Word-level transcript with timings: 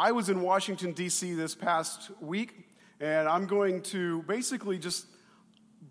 I 0.00 0.12
was 0.12 0.30
in 0.30 0.40
Washington, 0.40 0.92
D.C. 0.92 1.34
this 1.34 1.54
past 1.54 2.10
week, 2.22 2.66
and 3.00 3.28
I'm 3.28 3.44
going 3.44 3.82
to 3.82 4.22
basically 4.22 4.78
just 4.78 5.04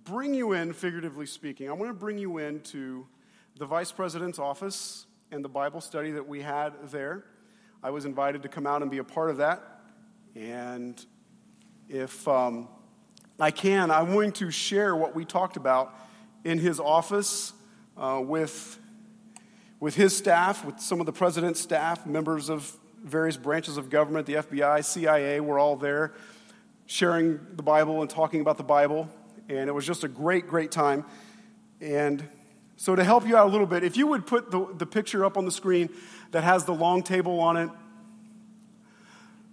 bring 0.03 0.33
you 0.33 0.53
in, 0.53 0.73
figuratively 0.73 1.27
speaking. 1.27 1.69
I'm 1.69 1.77
going 1.77 1.91
to 1.91 1.93
bring 1.93 2.17
you 2.17 2.39
into 2.39 3.05
the 3.59 3.67
vice 3.67 3.91
president's 3.91 4.39
office 4.39 5.05
and 5.29 5.45
the 5.45 5.49
Bible 5.49 5.79
study 5.79 6.09
that 6.13 6.27
we 6.27 6.41
had 6.41 6.73
there. 6.89 7.23
I 7.83 7.91
was 7.91 8.05
invited 8.05 8.41
to 8.41 8.49
come 8.49 8.65
out 8.65 8.81
and 8.81 8.89
be 8.89 8.97
a 8.97 9.03
part 9.03 9.29
of 9.29 9.37
that. 9.37 9.61
And 10.35 11.05
if 11.87 12.27
um, 12.27 12.67
I 13.39 13.51
can, 13.51 13.91
I'm 13.91 14.11
going 14.11 14.31
to 14.31 14.49
share 14.49 14.95
what 14.95 15.13
we 15.13 15.23
talked 15.23 15.55
about 15.55 15.93
in 16.43 16.57
his 16.57 16.79
office 16.79 17.53
uh, 17.95 18.19
with, 18.23 18.79
with 19.79 19.93
his 19.93 20.17
staff, 20.17 20.65
with 20.65 20.79
some 20.79 20.99
of 20.99 21.05
the 21.05 21.13
president's 21.13 21.61
staff, 21.61 22.07
members 22.07 22.49
of 22.49 22.75
various 23.03 23.37
branches 23.37 23.77
of 23.77 23.89
government, 23.89 24.25
the 24.25 24.35
FBI, 24.35 24.83
CIA, 24.83 25.39
were 25.39 25.59
all 25.59 25.75
there 25.75 26.13
sharing 26.85 27.39
the 27.55 27.61
Bible 27.61 28.01
and 28.01 28.09
talking 28.09 28.41
about 28.41 28.57
the 28.57 28.63
Bible. 28.63 29.07
And 29.47 29.69
it 29.69 29.73
was 29.73 29.85
just 29.85 30.03
a 30.03 30.07
great, 30.07 30.47
great 30.47 30.71
time. 30.71 31.05
And 31.79 32.27
so, 32.77 32.95
to 32.95 33.03
help 33.03 33.27
you 33.27 33.37
out 33.37 33.47
a 33.47 33.51
little 33.51 33.67
bit, 33.67 33.83
if 33.83 33.97
you 33.97 34.07
would 34.07 34.25
put 34.25 34.51
the, 34.51 34.73
the 34.77 34.85
picture 34.85 35.25
up 35.25 35.37
on 35.37 35.45
the 35.45 35.51
screen 35.51 35.89
that 36.31 36.43
has 36.43 36.65
the 36.65 36.73
long 36.73 37.03
table 37.03 37.39
on 37.39 37.57
it. 37.57 37.69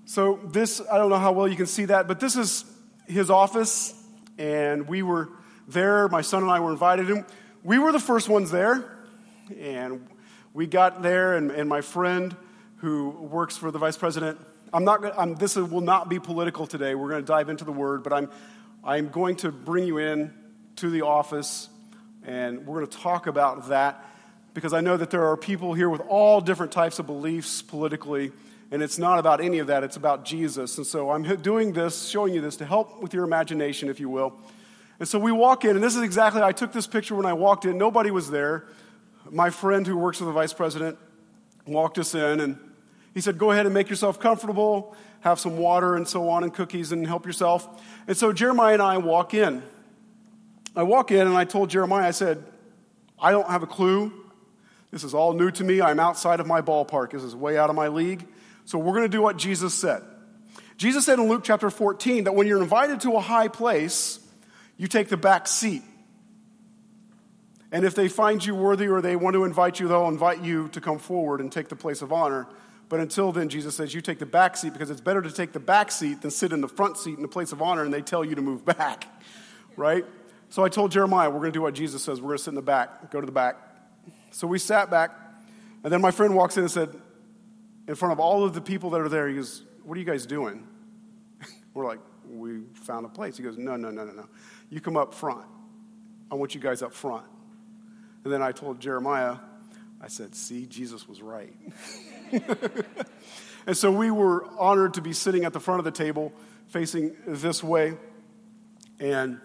So, 0.04 0.40
this, 0.44 0.80
I 0.90 0.96
don't 0.96 1.10
know 1.10 1.18
how 1.18 1.32
well 1.32 1.48
you 1.48 1.56
can 1.56 1.66
see 1.66 1.86
that, 1.86 2.08
but 2.08 2.20
this 2.20 2.36
is 2.36 2.64
his 3.06 3.30
office. 3.30 3.94
And 4.38 4.86
we 4.86 5.02
were 5.02 5.30
there. 5.66 6.08
My 6.08 6.20
son 6.20 6.42
and 6.42 6.50
I 6.50 6.60
were 6.60 6.70
invited. 6.70 7.10
And 7.10 7.24
we 7.64 7.78
were 7.78 7.90
the 7.90 8.00
first 8.00 8.28
ones 8.28 8.50
there. 8.50 8.98
And 9.58 10.08
we 10.52 10.66
got 10.66 11.02
there, 11.02 11.36
and, 11.36 11.50
and 11.50 11.68
my 11.68 11.80
friend 11.80 12.34
who 12.76 13.10
works 13.10 13.56
for 13.56 13.70
the 13.70 13.78
vice 13.78 13.96
president, 13.96 14.38
I'm 14.72 14.84
not, 14.84 15.18
I'm, 15.18 15.34
this 15.36 15.56
will 15.56 15.80
not 15.80 16.08
be 16.08 16.18
political 16.18 16.66
today. 16.66 16.94
We're 16.94 17.08
going 17.08 17.22
to 17.22 17.26
dive 17.26 17.48
into 17.48 17.64
the 17.64 17.72
word, 17.72 18.02
but 18.02 18.12
I'm, 18.12 18.30
I'm 18.84 19.08
going 19.08 19.36
to 19.36 19.52
bring 19.52 19.86
you 19.86 19.98
in 19.98 20.32
to 20.76 20.90
the 20.90 21.02
office 21.02 21.68
and 22.26 22.66
we're 22.66 22.80
going 22.80 22.90
to 22.90 22.98
talk 22.98 23.28
about 23.28 23.68
that 23.68 24.04
because 24.52 24.72
I 24.72 24.80
know 24.80 24.96
that 24.96 25.10
there 25.10 25.26
are 25.26 25.36
people 25.36 25.74
here 25.74 25.88
with 25.88 26.00
all 26.08 26.40
different 26.40 26.72
types 26.72 26.98
of 26.98 27.06
beliefs 27.06 27.62
politically, 27.62 28.32
and 28.70 28.82
it's 28.82 28.98
not 28.98 29.18
about 29.18 29.40
any 29.40 29.58
of 29.58 29.68
that, 29.68 29.84
it's 29.84 29.96
about 29.96 30.24
Jesus. 30.24 30.78
And 30.78 30.86
so 30.86 31.10
I'm 31.10 31.22
doing 31.42 31.72
this, 31.72 32.08
showing 32.08 32.34
you 32.34 32.40
this 32.40 32.56
to 32.56 32.64
help 32.64 33.00
with 33.00 33.14
your 33.14 33.24
imagination, 33.24 33.88
if 33.88 34.00
you 34.00 34.08
will. 34.08 34.32
And 34.98 35.06
so 35.06 35.18
we 35.18 35.30
walk 35.30 35.64
in, 35.64 35.72
and 35.72 35.84
this 35.84 35.94
is 35.94 36.02
exactly, 36.02 36.42
I 36.42 36.52
took 36.52 36.72
this 36.72 36.86
picture 36.86 37.14
when 37.14 37.26
I 37.26 37.34
walked 37.34 37.64
in. 37.64 37.76
Nobody 37.78 38.10
was 38.10 38.30
there. 38.30 38.64
My 39.30 39.50
friend 39.50 39.86
who 39.86 39.96
works 39.96 40.18
for 40.18 40.24
the 40.24 40.32
vice 40.32 40.54
president 40.54 40.98
walked 41.66 41.98
us 41.98 42.14
in, 42.14 42.40
and 42.40 42.58
he 43.14 43.20
said, 43.20 43.38
Go 43.38 43.50
ahead 43.50 43.66
and 43.66 43.74
make 43.74 43.88
yourself 43.88 44.20
comfortable, 44.20 44.96
have 45.20 45.40
some 45.40 45.56
water 45.56 45.96
and 45.96 46.06
so 46.06 46.28
on, 46.28 46.44
and 46.44 46.52
cookies, 46.52 46.92
and 46.92 47.06
help 47.06 47.26
yourself. 47.26 47.82
And 48.06 48.16
so 48.16 48.32
Jeremiah 48.32 48.74
and 48.74 48.82
I 48.82 48.98
walk 48.98 49.34
in. 49.34 49.62
I 50.74 50.82
walk 50.82 51.10
in, 51.10 51.26
and 51.26 51.36
I 51.36 51.44
told 51.44 51.70
Jeremiah, 51.70 52.06
I 52.06 52.10
said, 52.10 52.44
I 53.18 53.30
don't 53.30 53.48
have 53.48 53.62
a 53.62 53.66
clue. 53.66 54.12
This 54.90 55.04
is 55.04 55.14
all 55.14 55.32
new 55.32 55.50
to 55.50 55.64
me. 55.64 55.80
I'm 55.80 55.98
outside 55.98 56.40
of 56.40 56.46
my 56.46 56.60
ballpark. 56.60 57.12
This 57.12 57.22
is 57.22 57.34
way 57.34 57.58
out 57.58 57.70
of 57.70 57.76
my 57.76 57.88
league. 57.88 58.26
So 58.66 58.78
we're 58.78 58.92
going 58.92 59.10
to 59.10 59.16
do 59.16 59.22
what 59.22 59.36
Jesus 59.36 59.74
said. 59.74 60.02
Jesus 60.76 61.06
said 61.06 61.18
in 61.18 61.28
Luke 61.28 61.42
chapter 61.44 61.70
14 61.70 62.24
that 62.24 62.34
when 62.34 62.46
you're 62.46 62.62
invited 62.62 63.00
to 63.02 63.16
a 63.16 63.20
high 63.20 63.48
place, 63.48 64.20
you 64.76 64.88
take 64.88 65.08
the 65.08 65.16
back 65.16 65.46
seat. 65.46 65.82
And 67.76 67.84
if 67.84 67.94
they 67.94 68.08
find 68.08 68.42
you 68.42 68.54
worthy 68.54 68.88
or 68.88 69.02
they 69.02 69.16
want 69.16 69.34
to 69.34 69.44
invite 69.44 69.78
you, 69.78 69.86
they'll 69.86 70.08
invite 70.08 70.42
you 70.42 70.68
to 70.68 70.80
come 70.80 70.98
forward 70.98 71.42
and 71.42 71.52
take 71.52 71.68
the 71.68 71.76
place 71.76 72.00
of 72.00 72.10
honor. 72.10 72.46
But 72.88 73.00
until 73.00 73.32
then, 73.32 73.50
Jesus 73.50 73.76
says 73.76 73.92
you 73.92 74.00
take 74.00 74.18
the 74.18 74.24
back 74.24 74.56
seat 74.56 74.72
because 74.72 74.88
it's 74.88 75.02
better 75.02 75.20
to 75.20 75.30
take 75.30 75.52
the 75.52 75.60
back 75.60 75.92
seat 75.92 76.22
than 76.22 76.30
sit 76.30 76.54
in 76.54 76.62
the 76.62 76.68
front 76.68 76.96
seat 76.96 77.16
in 77.16 77.20
the 77.20 77.28
place 77.28 77.52
of 77.52 77.60
honor 77.60 77.84
and 77.84 77.92
they 77.92 78.00
tell 78.00 78.24
you 78.24 78.34
to 78.34 78.40
move 78.40 78.64
back, 78.64 79.06
right? 79.76 80.06
So 80.48 80.64
I 80.64 80.70
told 80.70 80.90
Jeremiah, 80.90 81.28
we're 81.28 81.40
going 81.40 81.52
to 81.52 81.58
do 81.58 81.60
what 81.60 81.74
Jesus 81.74 82.02
says. 82.02 82.18
We're 82.18 82.28
going 82.28 82.38
to 82.38 82.44
sit 82.44 82.52
in 82.52 82.54
the 82.54 82.62
back, 82.62 83.10
go 83.10 83.20
to 83.20 83.26
the 83.26 83.30
back. 83.30 83.58
So 84.30 84.46
we 84.46 84.58
sat 84.58 84.90
back, 84.90 85.10
and 85.84 85.92
then 85.92 86.00
my 86.00 86.12
friend 86.12 86.34
walks 86.34 86.56
in 86.56 86.62
and 86.62 86.72
said, 86.72 86.98
in 87.86 87.94
front 87.94 88.12
of 88.12 88.18
all 88.18 88.42
of 88.42 88.54
the 88.54 88.62
people 88.62 88.88
that 88.88 89.02
are 89.02 89.10
there, 89.10 89.28
he 89.28 89.34
goes, 89.34 89.64
What 89.84 89.98
are 89.98 90.00
you 90.00 90.06
guys 90.06 90.24
doing? 90.24 90.66
We're 91.74 91.84
like, 91.84 92.00
We 92.26 92.62
found 92.72 93.04
a 93.04 93.10
place. 93.10 93.36
He 93.36 93.42
goes, 93.42 93.58
No, 93.58 93.76
no, 93.76 93.90
no, 93.90 94.02
no, 94.06 94.12
no. 94.12 94.28
You 94.70 94.80
come 94.80 94.96
up 94.96 95.12
front. 95.12 95.44
I 96.30 96.36
want 96.36 96.54
you 96.54 96.60
guys 96.62 96.80
up 96.80 96.94
front. 96.94 97.26
And 98.26 98.32
then 98.32 98.42
I 98.42 98.50
told 98.50 98.80
Jeremiah, 98.80 99.36
I 100.00 100.08
said, 100.08 100.34
See, 100.34 100.66
Jesus 100.66 101.08
was 101.08 101.22
right. 101.22 101.54
and 103.68 103.76
so 103.76 103.92
we 103.92 104.10
were 104.10 104.48
honored 104.58 104.94
to 104.94 105.00
be 105.00 105.12
sitting 105.12 105.44
at 105.44 105.52
the 105.52 105.60
front 105.60 105.78
of 105.78 105.84
the 105.84 105.92
table 105.92 106.32
facing 106.66 107.14
this 107.24 107.62
way. 107.62 107.96
And 108.98 109.40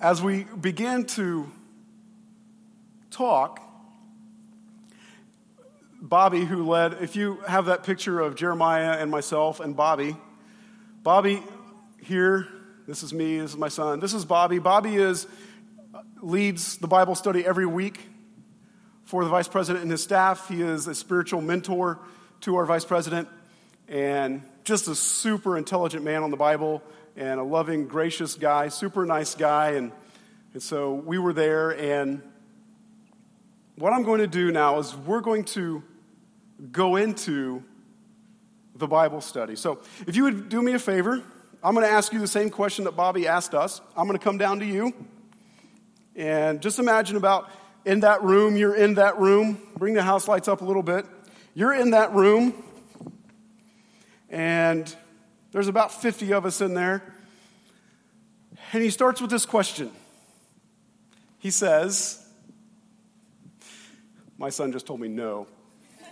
as 0.00 0.20
we 0.20 0.48
began 0.60 1.04
to 1.04 1.48
talk, 3.12 3.60
Bobby, 6.02 6.44
who 6.44 6.66
led, 6.68 6.94
if 6.94 7.14
you 7.14 7.36
have 7.46 7.66
that 7.66 7.84
picture 7.84 8.18
of 8.18 8.34
Jeremiah 8.34 8.98
and 8.98 9.12
myself 9.12 9.60
and 9.60 9.76
Bobby, 9.76 10.16
Bobby 11.04 11.40
here, 12.02 12.48
this 12.88 13.04
is 13.04 13.14
me, 13.14 13.38
this 13.38 13.52
is 13.52 13.56
my 13.56 13.68
son, 13.68 14.00
this 14.00 14.12
is 14.12 14.24
Bobby. 14.24 14.58
Bobby 14.58 14.96
is 14.96 15.28
leads 16.20 16.78
the 16.78 16.88
Bible 16.88 17.14
study 17.14 17.44
every 17.44 17.66
week 17.66 18.08
for 19.04 19.22
the 19.24 19.30
vice 19.30 19.48
president 19.48 19.82
and 19.82 19.90
his 19.90 20.02
staff. 20.02 20.48
He 20.48 20.62
is 20.62 20.86
a 20.86 20.94
spiritual 20.94 21.40
mentor 21.40 22.00
to 22.40 22.56
our 22.56 22.66
vice 22.66 22.84
president 22.84 23.28
and 23.88 24.42
just 24.64 24.88
a 24.88 24.94
super 24.94 25.56
intelligent 25.56 26.04
man 26.04 26.22
on 26.22 26.30
the 26.30 26.36
Bible 26.36 26.82
and 27.16 27.38
a 27.38 27.42
loving, 27.42 27.86
gracious 27.86 28.34
guy, 28.34 28.68
super 28.68 29.06
nice 29.06 29.34
guy. 29.34 29.70
And, 29.72 29.92
and 30.52 30.62
so 30.62 30.94
we 30.94 31.18
were 31.18 31.32
there. 31.32 31.70
And 31.70 32.20
what 33.76 33.92
I'm 33.92 34.02
going 34.02 34.20
to 34.20 34.26
do 34.26 34.50
now 34.50 34.78
is 34.78 34.94
we're 34.94 35.20
going 35.20 35.44
to 35.44 35.82
go 36.72 36.96
into 36.96 37.62
the 38.74 38.86
Bible 38.86 39.20
study. 39.20 39.56
So 39.56 39.80
if 40.06 40.16
you 40.16 40.24
would 40.24 40.48
do 40.48 40.60
me 40.60 40.72
a 40.72 40.78
favor, 40.78 41.22
I'm 41.62 41.74
going 41.74 41.86
to 41.86 41.92
ask 41.92 42.12
you 42.12 42.18
the 42.18 42.26
same 42.26 42.50
question 42.50 42.84
that 42.84 42.96
Bobby 42.96 43.26
asked 43.26 43.54
us. 43.54 43.80
I'm 43.96 44.06
going 44.06 44.18
to 44.18 44.24
come 44.24 44.38
down 44.38 44.58
to 44.60 44.66
you. 44.66 44.92
And 46.16 46.62
just 46.62 46.78
imagine 46.78 47.16
about 47.16 47.50
in 47.84 48.00
that 48.00 48.22
room, 48.22 48.56
you're 48.56 48.74
in 48.74 48.94
that 48.94 49.18
room. 49.18 49.60
Bring 49.76 49.94
the 49.94 50.02
house 50.02 50.26
lights 50.26 50.48
up 50.48 50.62
a 50.62 50.64
little 50.64 50.82
bit. 50.82 51.04
You're 51.54 51.74
in 51.74 51.90
that 51.90 52.14
room. 52.14 52.54
And 54.30 54.92
there's 55.52 55.68
about 55.68 55.92
50 55.92 56.32
of 56.32 56.46
us 56.46 56.60
in 56.60 56.74
there. 56.74 57.02
And 58.72 58.82
he 58.82 58.90
starts 58.90 59.20
with 59.20 59.30
this 59.30 59.46
question. 59.46 59.90
He 61.38 61.50
says, 61.50 62.26
My 64.38 64.48
son 64.48 64.72
just 64.72 64.86
told 64.86 65.00
me 65.00 65.08
no. 65.08 65.46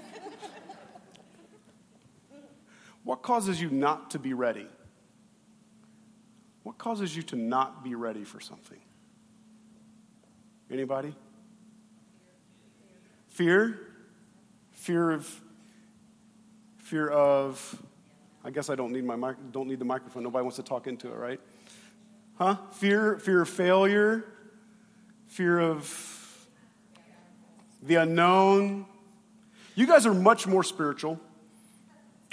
what 3.05 3.23
causes 3.23 3.61
you 3.61 3.71
not 3.71 4.13
to 4.13 4.19
be 4.19 4.35
ready? 4.35 4.69
What 6.63 6.79
causes 6.79 7.17
you 7.17 7.23
to 7.25 7.37
not 7.37 7.83
be 7.83 7.95
ready 7.95 8.25
for 8.25 8.41
something? 8.41 8.79
Anybody? 10.71 11.15
Fear? 13.29 13.79
Fear 14.73 15.11
of 15.11 15.41
fear 16.79 17.09
of 17.09 17.83
I 18.47 18.51
guess 18.51 18.69
I 18.69 18.75
don't 18.75 18.93
need, 18.93 19.05
my 19.05 19.17
mic- 19.17 19.53
don't 19.53 19.69
need 19.69 19.79
the 19.79 19.87
microphone. 19.87 20.23
Nobody 20.23 20.43
wants 20.43 20.57
to 20.57 20.63
talk 20.63 20.87
into 20.87 21.09
it, 21.09 21.17
right? 21.17 21.41
Huh? 22.35 22.57
Fear, 22.73 23.19
fear 23.19 23.41
of 23.41 23.49
failure, 23.49 24.25
fear 25.29 25.59
of 25.59 26.47
the 27.83 27.95
unknown. 27.95 28.85
You 29.75 29.87
guys 29.87 30.05
are 30.05 30.13
much 30.13 30.47
more 30.47 30.63
spiritual. 30.63 31.19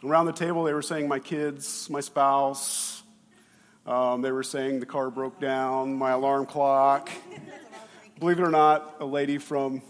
Around 0.03 0.25
the 0.25 0.33
table, 0.33 0.63
they 0.65 0.73
were 0.73 0.81
saying, 0.81 1.07
My 1.07 1.19
kids, 1.19 1.89
my 1.89 2.01
spouse. 2.01 3.03
Um, 3.85 4.21
they 4.21 4.31
were 4.31 4.43
saying, 4.43 4.81
The 4.81 4.85
car 4.85 5.09
broke 5.09 5.39
down, 5.39 5.93
my 5.93 6.11
alarm 6.11 6.45
clock. 6.45 7.09
Believe 8.21 8.37
it 8.37 8.43
or 8.43 8.51
not, 8.51 8.97
a 8.99 9.05
lady 9.05 9.39
from 9.39 9.81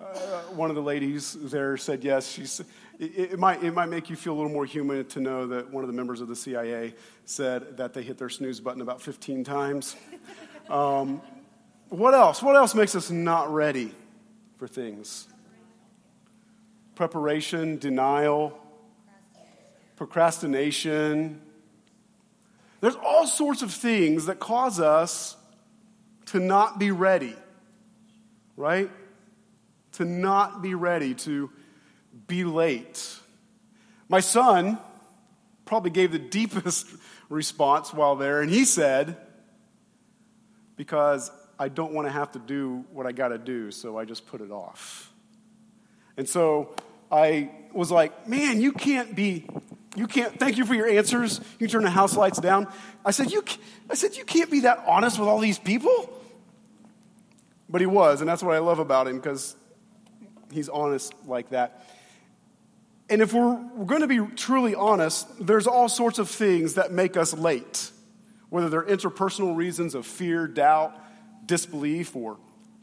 uh, 0.00 0.40
one 0.56 0.68
of 0.68 0.74
the 0.74 0.82
ladies 0.82 1.36
there 1.40 1.76
said 1.76 2.02
yes. 2.02 2.26
She's 2.28 2.58
it, 2.98 3.34
it, 3.34 3.38
might, 3.38 3.62
it 3.62 3.72
might 3.72 3.86
make 3.86 4.10
you 4.10 4.16
feel 4.16 4.32
a 4.32 4.34
little 4.34 4.50
more 4.50 4.66
human 4.66 5.04
to 5.04 5.20
know 5.20 5.46
that 5.46 5.70
one 5.70 5.84
of 5.84 5.86
the 5.86 5.94
members 5.94 6.20
of 6.20 6.26
the 6.26 6.34
CIA 6.34 6.92
said 7.24 7.76
that 7.76 7.94
they 7.94 8.02
hit 8.02 8.18
their 8.18 8.28
snooze 8.28 8.58
button 8.58 8.82
about 8.82 9.00
15 9.00 9.44
times. 9.44 9.94
Um, 10.68 11.22
what 11.88 12.14
else? 12.14 12.42
What 12.42 12.56
else 12.56 12.74
makes 12.74 12.96
us 12.96 13.12
not 13.12 13.54
ready 13.54 13.92
for 14.56 14.66
things? 14.66 15.28
Preparation, 16.96 17.78
denial, 17.78 18.58
procrastination. 19.94 21.40
There's 22.80 22.96
all 22.96 23.28
sorts 23.28 23.62
of 23.62 23.72
things 23.72 24.26
that 24.26 24.40
cause 24.40 24.80
us 24.80 25.36
to 26.26 26.40
not 26.40 26.78
be 26.78 26.90
ready, 26.90 27.34
right? 28.56 28.90
To 29.92 30.04
not 30.04 30.62
be 30.62 30.74
ready, 30.74 31.14
to 31.14 31.50
be 32.26 32.44
late. 32.44 33.18
My 34.08 34.20
son, 34.20 34.78
probably 35.64 35.90
gave 35.90 36.12
the 36.12 36.18
deepest 36.40 36.86
response 37.28 37.92
while 37.92 38.16
there, 38.16 38.40
and 38.40 38.50
he 38.50 38.64
said, 38.64 39.16
Because 40.76 41.30
I 41.58 41.68
don't 41.68 41.92
want 41.92 42.06
to 42.06 42.12
have 42.12 42.32
to 42.32 42.38
do 42.38 42.84
what 42.92 43.06
I 43.06 43.12
got 43.12 43.28
to 43.28 43.38
do, 43.38 43.70
so 43.70 43.98
I 43.98 44.04
just 44.04 44.26
put 44.26 44.40
it 44.40 44.50
off. 44.50 45.12
And 46.16 46.28
so 46.28 46.74
I 47.10 47.50
was 47.72 47.90
like, 47.90 48.28
Man, 48.28 48.60
you 48.60 48.72
can't 48.72 49.14
be. 49.14 49.46
You 49.96 50.06
can't, 50.06 50.38
thank 50.38 50.58
you 50.58 50.66
for 50.66 50.74
your 50.74 50.86
answers. 50.86 51.40
You 51.58 51.68
turn 51.68 51.82
the 51.82 51.88
house 51.88 52.18
lights 52.18 52.38
down. 52.38 52.68
I 53.02 53.12
said, 53.12 53.32
you, 53.32 53.42
I 53.88 53.94
said, 53.94 54.14
you 54.14 54.26
can't 54.26 54.50
be 54.50 54.60
that 54.60 54.84
honest 54.86 55.18
with 55.18 55.26
all 55.26 55.38
these 55.38 55.58
people. 55.58 56.12
But 57.68 57.80
he 57.80 57.86
was, 57.86 58.20
and 58.20 58.28
that's 58.28 58.42
what 58.42 58.54
I 58.54 58.58
love 58.58 58.78
about 58.78 59.08
him 59.08 59.16
because 59.16 59.56
he's 60.52 60.68
honest 60.68 61.12
like 61.26 61.50
that. 61.50 61.84
And 63.08 63.22
if 63.22 63.32
we're, 63.32 63.54
we're 63.74 63.84
going 63.84 64.00
to 64.02 64.08
be 64.08 64.20
truly 64.34 64.74
honest, 64.74 65.28
there's 65.44 65.66
all 65.66 65.88
sorts 65.88 66.18
of 66.18 66.28
things 66.28 66.74
that 66.74 66.92
make 66.92 67.16
us 67.16 67.34
late, 67.34 67.90
whether 68.48 68.68
they're 68.68 68.82
interpersonal 68.82 69.56
reasons 69.56 69.94
of 69.94 70.06
fear, 70.06 70.48
doubt, 70.48 70.96
disbelief, 71.46 72.16
or 72.16 72.38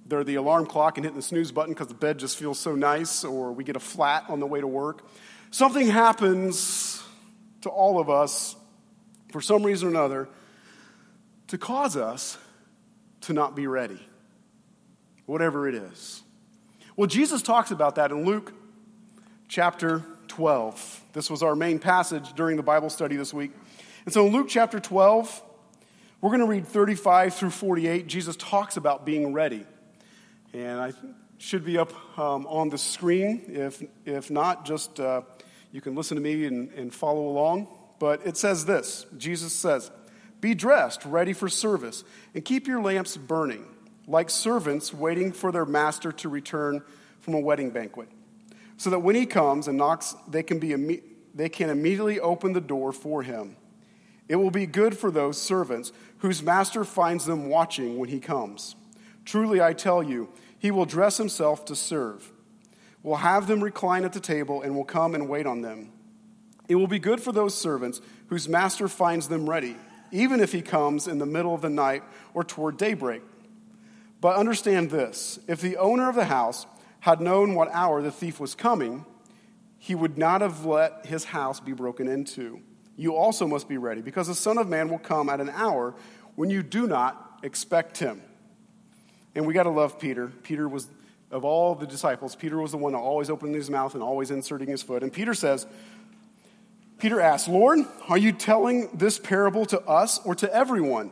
they're 0.05 0.23
the 0.23 0.35
alarm 0.35 0.65
clock 0.65 0.97
and 0.97 1.05
hitting 1.05 1.17
the 1.17 1.23
snooze 1.23 1.51
button 1.51 1.73
because 1.73 1.87
the 1.87 1.93
bed 1.93 2.19
just 2.19 2.37
feels 2.37 2.59
so 2.59 2.75
nice, 2.75 3.23
or 3.23 3.51
we 3.51 3.63
get 3.63 3.75
a 3.75 3.81
flat 3.81 4.25
on 4.29 4.39
the 4.39 4.47
way 4.47 4.61
to 4.61 4.67
work. 4.67 5.05
Something 5.51 5.87
happens 5.87 7.03
to 7.61 7.69
all 7.69 7.99
of 7.99 8.09
us 8.09 8.55
for 9.31 9.41
some 9.41 9.63
reason 9.63 9.89
or 9.89 9.91
another 9.91 10.29
to 11.47 11.57
cause 11.57 11.97
us 11.97 12.37
to 13.21 13.33
not 13.33 13.55
be 13.55 13.67
ready, 13.67 13.99
whatever 15.25 15.67
it 15.67 15.75
is. 15.75 16.23
Well, 16.95 17.07
Jesus 17.07 17.41
talks 17.41 17.71
about 17.71 17.95
that 17.95 18.11
in 18.11 18.25
Luke 18.25 18.53
chapter 19.47 20.03
12. 20.27 21.03
This 21.13 21.29
was 21.29 21.43
our 21.43 21.55
main 21.55 21.79
passage 21.79 22.33
during 22.33 22.57
the 22.57 22.63
Bible 22.63 22.89
study 22.89 23.15
this 23.15 23.33
week. 23.33 23.51
And 24.05 24.13
so 24.13 24.27
in 24.27 24.33
Luke 24.33 24.47
chapter 24.49 24.79
12, 24.79 25.41
we're 26.21 26.29
going 26.29 26.41
to 26.41 26.47
read 26.47 26.67
35 26.67 27.33
through 27.33 27.49
48. 27.49 28.07
Jesus 28.07 28.35
talks 28.35 28.77
about 28.77 29.05
being 29.05 29.33
ready. 29.33 29.65
And 30.53 30.79
I 30.79 30.93
should 31.37 31.65
be 31.65 31.77
up 31.77 31.91
um, 32.17 32.45
on 32.47 32.69
the 32.69 32.77
screen. 32.77 33.43
If, 33.47 33.83
if 34.05 34.31
not, 34.31 34.65
just 34.65 34.99
uh, 34.99 35.21
you 35.71 35.81
can 35.81 35.95
listen 35.95 36.15
to 36.15 36.23
me 36.23 36.45
and, 36.45 36.71
and 36.71 36.93
follow 36.93 37.27
along. 37.27 37.67
But 37.99 38.25
it 38.25 38.37
says 38.37 38.65
this 38.65 39.05
Jesus 39.17 39.53
says, 39.53 39.91
Be 40.41 40.53
dressed, 40.53 41.03
ready 41.05 41.33
for 41.33 41.49
service, 41.49 42.03
and 42.33 42.45
keep 42.45 42.67
your 42.67 42.81
lamps 42.81 43.17
burning, 43.17 43.65
like 44.07 44.29
servants 44.29 44.93
waiting 44.93 45.31
for 45.31 45.51
their 45.51 45.65
master 45.65 46.11
to 46.11 46.29
return 46.29 46.81
from 47.19 47.33
a 47.33 47.39
wedding 47.39 47.69
banquet 47.69 48.09
so 48.77 48.89
that 48.89 48.99
when 48.99 49.15
he 49.15 49.25
comes 49.25 49.67
and 49.67 49.77
knocks, 49.77 50.15
they 50.27 50.43
can, 50.43 50.59
be, 50.59 51.01
they 51.33 51.49
can 51.49 51.69
immediately 51.69 52.19
open 52.19 52.53
the 52.53 52.61
door 52.61 52.91
for 52.91 53.23
him. 53.23 53.55
It 54.27 54.35
will 54.37 54.51
be 54.51 54.65
good 54.65 54.97
for 54.97 55.11
those 55.11 55.41
servants 55.41 55.91
whose 56.19 56.41
master 56.41 56.83
finds 56.83 57.25
them 57.25 57.49
watching 57.49 57.97
when 57.97 58.09
he 58.09 58.19
comes. 58.19 58.75
Truly, 59.25 59.61
I 59.61 59.73
tell 59.73 60.01
you, 60.01 60.29
he 60.57 60.71
will 60.71 60.85
dress 60.85 61.17
himself 61.17 61.65
to 61.65 61.75
serve, 61.75 62.31
will 63.03 63.17
have 63.17 63.47
them 63.47 63.63
recline 63.63 64.05
at 64.05 64.13
the 64.13 64.19
table, 64.19 64.61
and 64.61 64.75
will 64.75 64.85
come 64.85 65.13
and 65.13 65.29
wait 65.29 65.45
on 65.45 65.61
them. 65.61 65.91
It 66.67 66.75
will 66.75 66.87
be 66.87 66.99
good 66.99 67.21
for 67.21 67.31
those 67.31 67.55
servants 67.55 68.01
whose 68.27 68.47
master 68.47 68.87
finds 68.87 69.27
them 69.27 69.49
ready, 69.49 69.75
even 70.11 70.39
if 70.39 70.51
he 70.51 70.61
comes 70.61 71.07
in 71.07 71.19
the 71.19 71.25
middle 71.25 71.53
of 71.53 71.61
the 71.61 71.69
night 71.69 72.03
or 72.33 72.43
toward 72.43 72.77
daybreak. 72.77 73.21
But 74.23 74.37
understand 74.37 74.89
this 74.89 75.37
if 75.49 75.59
the 75.59 75.75
owner 75.75 76.07
of 76.07 76.15
the 76.15 76.23
house 76.23 76.65
had 77.01 77.19
known 77.19 77.55
what 77.55 77.67
hour 77.73 78.01
the 78.01 78.09
thief 78.09 78.39
was 78.39 78.55
coming, 78.55 79.05
he 79.79 79.95
would 79.95 80.17
not 80.17 80.39
have 80.39 80.63
let 80.63 81.05
his 81.05 81.25
house 81.25 81.59
be 81.59 81.73
broken 81.73 82.07
into. 82.07 82.61
You 82.95 83.17
also 83.17 83.45
must 83.47 83.67
be 83.67 83.77
ready, 83.77 84.01
because 84.01 84.27
the 84.27 84.33
Son 84.33 84.57
of 84.57 84.69
Man 84.69 84.87
will 84.87 84.97
come 84.97 85.27
at 85.27 85.41
an 85.41 85.49
hour 85.49 85.93
when 86.35 86.49
you 86.49 86.63
do 86.63 86.87
not 86.87 87.41
expect 87.43 87.97
him. 87.97 88.21
And 89.35 89.45
we 89.45 89.53
got 89.53 89.63
to 89.63 89.71
love 89.71 89.99
Peter. 89.99 90.27
Peter 90.27 90.69
was, 90.69 90.87
of 91.29 91.43
all 91.43 91.75
the 91.75 91.85
disciples, 91.85 92.33
Peter 92.33 92.57
was 92.57 92.71
the 92.71 92.77
one 92.77 92.95
always 92.95 93.29
opening 93.29 93.55
his 93.55 93.69
mouth 93.69 93.93
and 93.93 94.01
always 94.01 94.31
inserting 94.31 94.69
his 94.69 94.81
foot. 94.81 95.03
And 95.03 95.11
Peter 95.11 95.33
says, 95.33 95.67
Peter 96.97 97.19
asks, 97.19 97.49
Lord, 97.49 97.79
are 98.07 98.17
you 98.17 98.31
telling 98.31 98.87
this 98.93 99.19
parable 99.19 99.65
to 99.65 99.81
us 99.81 100.21
or 100.23 100.33
to 100.35 100.55
everyone? 100.55 101.11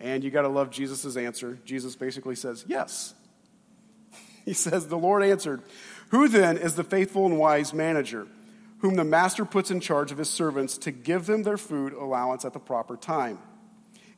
And 0.00 0.24
you 0.24 0.30
got 0.30 0.42
to 0.42 0.48
love 0.48 0.70
Jesus' 0.70 1.16
answer. 1.16 1.58
Jesus 1.64 1.94
basically 1.94 2.34
says, 2.34 2.64
Yes. 2.66 3.14
He 4.44 4.54
says, 4.54 4.88
The 4.88 4.98
Lord 4.98 5.22
answered, 5.22 5.62
Who 6.08 6.26
then 6.26 6.56
is 6.56 6.74
the 6.74 6.82
faithful 6.82 7.26
and 7.26 7.38
wise 7.38 7.74
manager, 7.74 8.26
whom 8.78 8.96
the 8.96 9.04
master 9.04 9.44
puts 9.44 9.70
in 9.70 9.80
charge 9.80 10.10
of 10.10 10.18
his 10.18 10.30
servants 10.30 10.78
to 10.78 10.90
give 10.90 11.26
them 11.26 11.42
their 11.42 11.58
food 11.58 11.92
allowance 11.92 12.44
at 12.44 12.54
the 12.54 12.58
proper 12.58 12.96
time? 12.96 13.38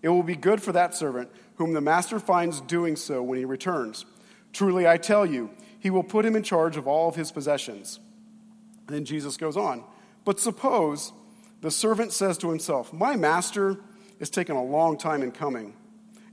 It 0.00 0.08
will 0.08 0.22
be 0.22 0.36
good 0.36 0.62
for 0.62 0.72
that 0.72 0.94
servant 0.94 1.30
whom 1.56 1.74
the 1.74 1.80
master 1.80 2.18
finds 2.18 2.60
doing 2.60 2.96
so 2.96 3.22
when 3.22 3.38
he 3.38 3.44
returns. 3.44 4.06
Truly, 4.52 4.86
I 4.86 4.96
tell 4.96 5.26
you, 5.26 5.50
he 5.78 5.90
will 5.90 6.04
put 6.04 6.24
him 6.24 6.36
in 6.36 6.42
charge 6.42 6.76
of 6.76 6.86
all 6.86 7.08
of 7.08 7.16
his 7.16 7.32
possessions. 7.32 7.98
And 8.86 8.96
then 8.96 9.04
Jesus 9.04 9.36
goes 9.36 9.56
on. 9.56 9.84
But 10.24 10.38
suppose 10.38 11.12
the 11.60 11.70
servant 11.70 12.12
says 12.12 12.38
to 12.38 12.50
himself, 12.50 12.92
My 12.92 13.16
master 13.16 13.78
is 14.22 14.30
taken 14.30 14.56
a 14.56 14.64
long 14.64 14.96
time 14.96 15.22
in 15.22 15.32
coming 15.32 15.74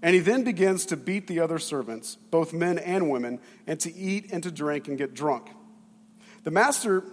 and 0.02 0.14
he 0.14 0.22
then 0.22 0.44
begins 0.44 0.86
to 0.88 0.98
beat 0.98 1.28
the 1.28 1.42
other 1.42 1.60
servants, 1.60 2.18
both 2.32 2.54
men 2.54 2.78
and 2.78 3.10
women, 3.10 3.40
and 3.68 3.80
to 3.82 3.94
eat 3.94 4.32
and 4.32 4.42
to 4.44 4.52
drink 4.52 4.88
and 4.88 4.98
get 4.98 5.14
drunk. 5.14 5.50
The 6.44 6.52
master, 6.52 7.04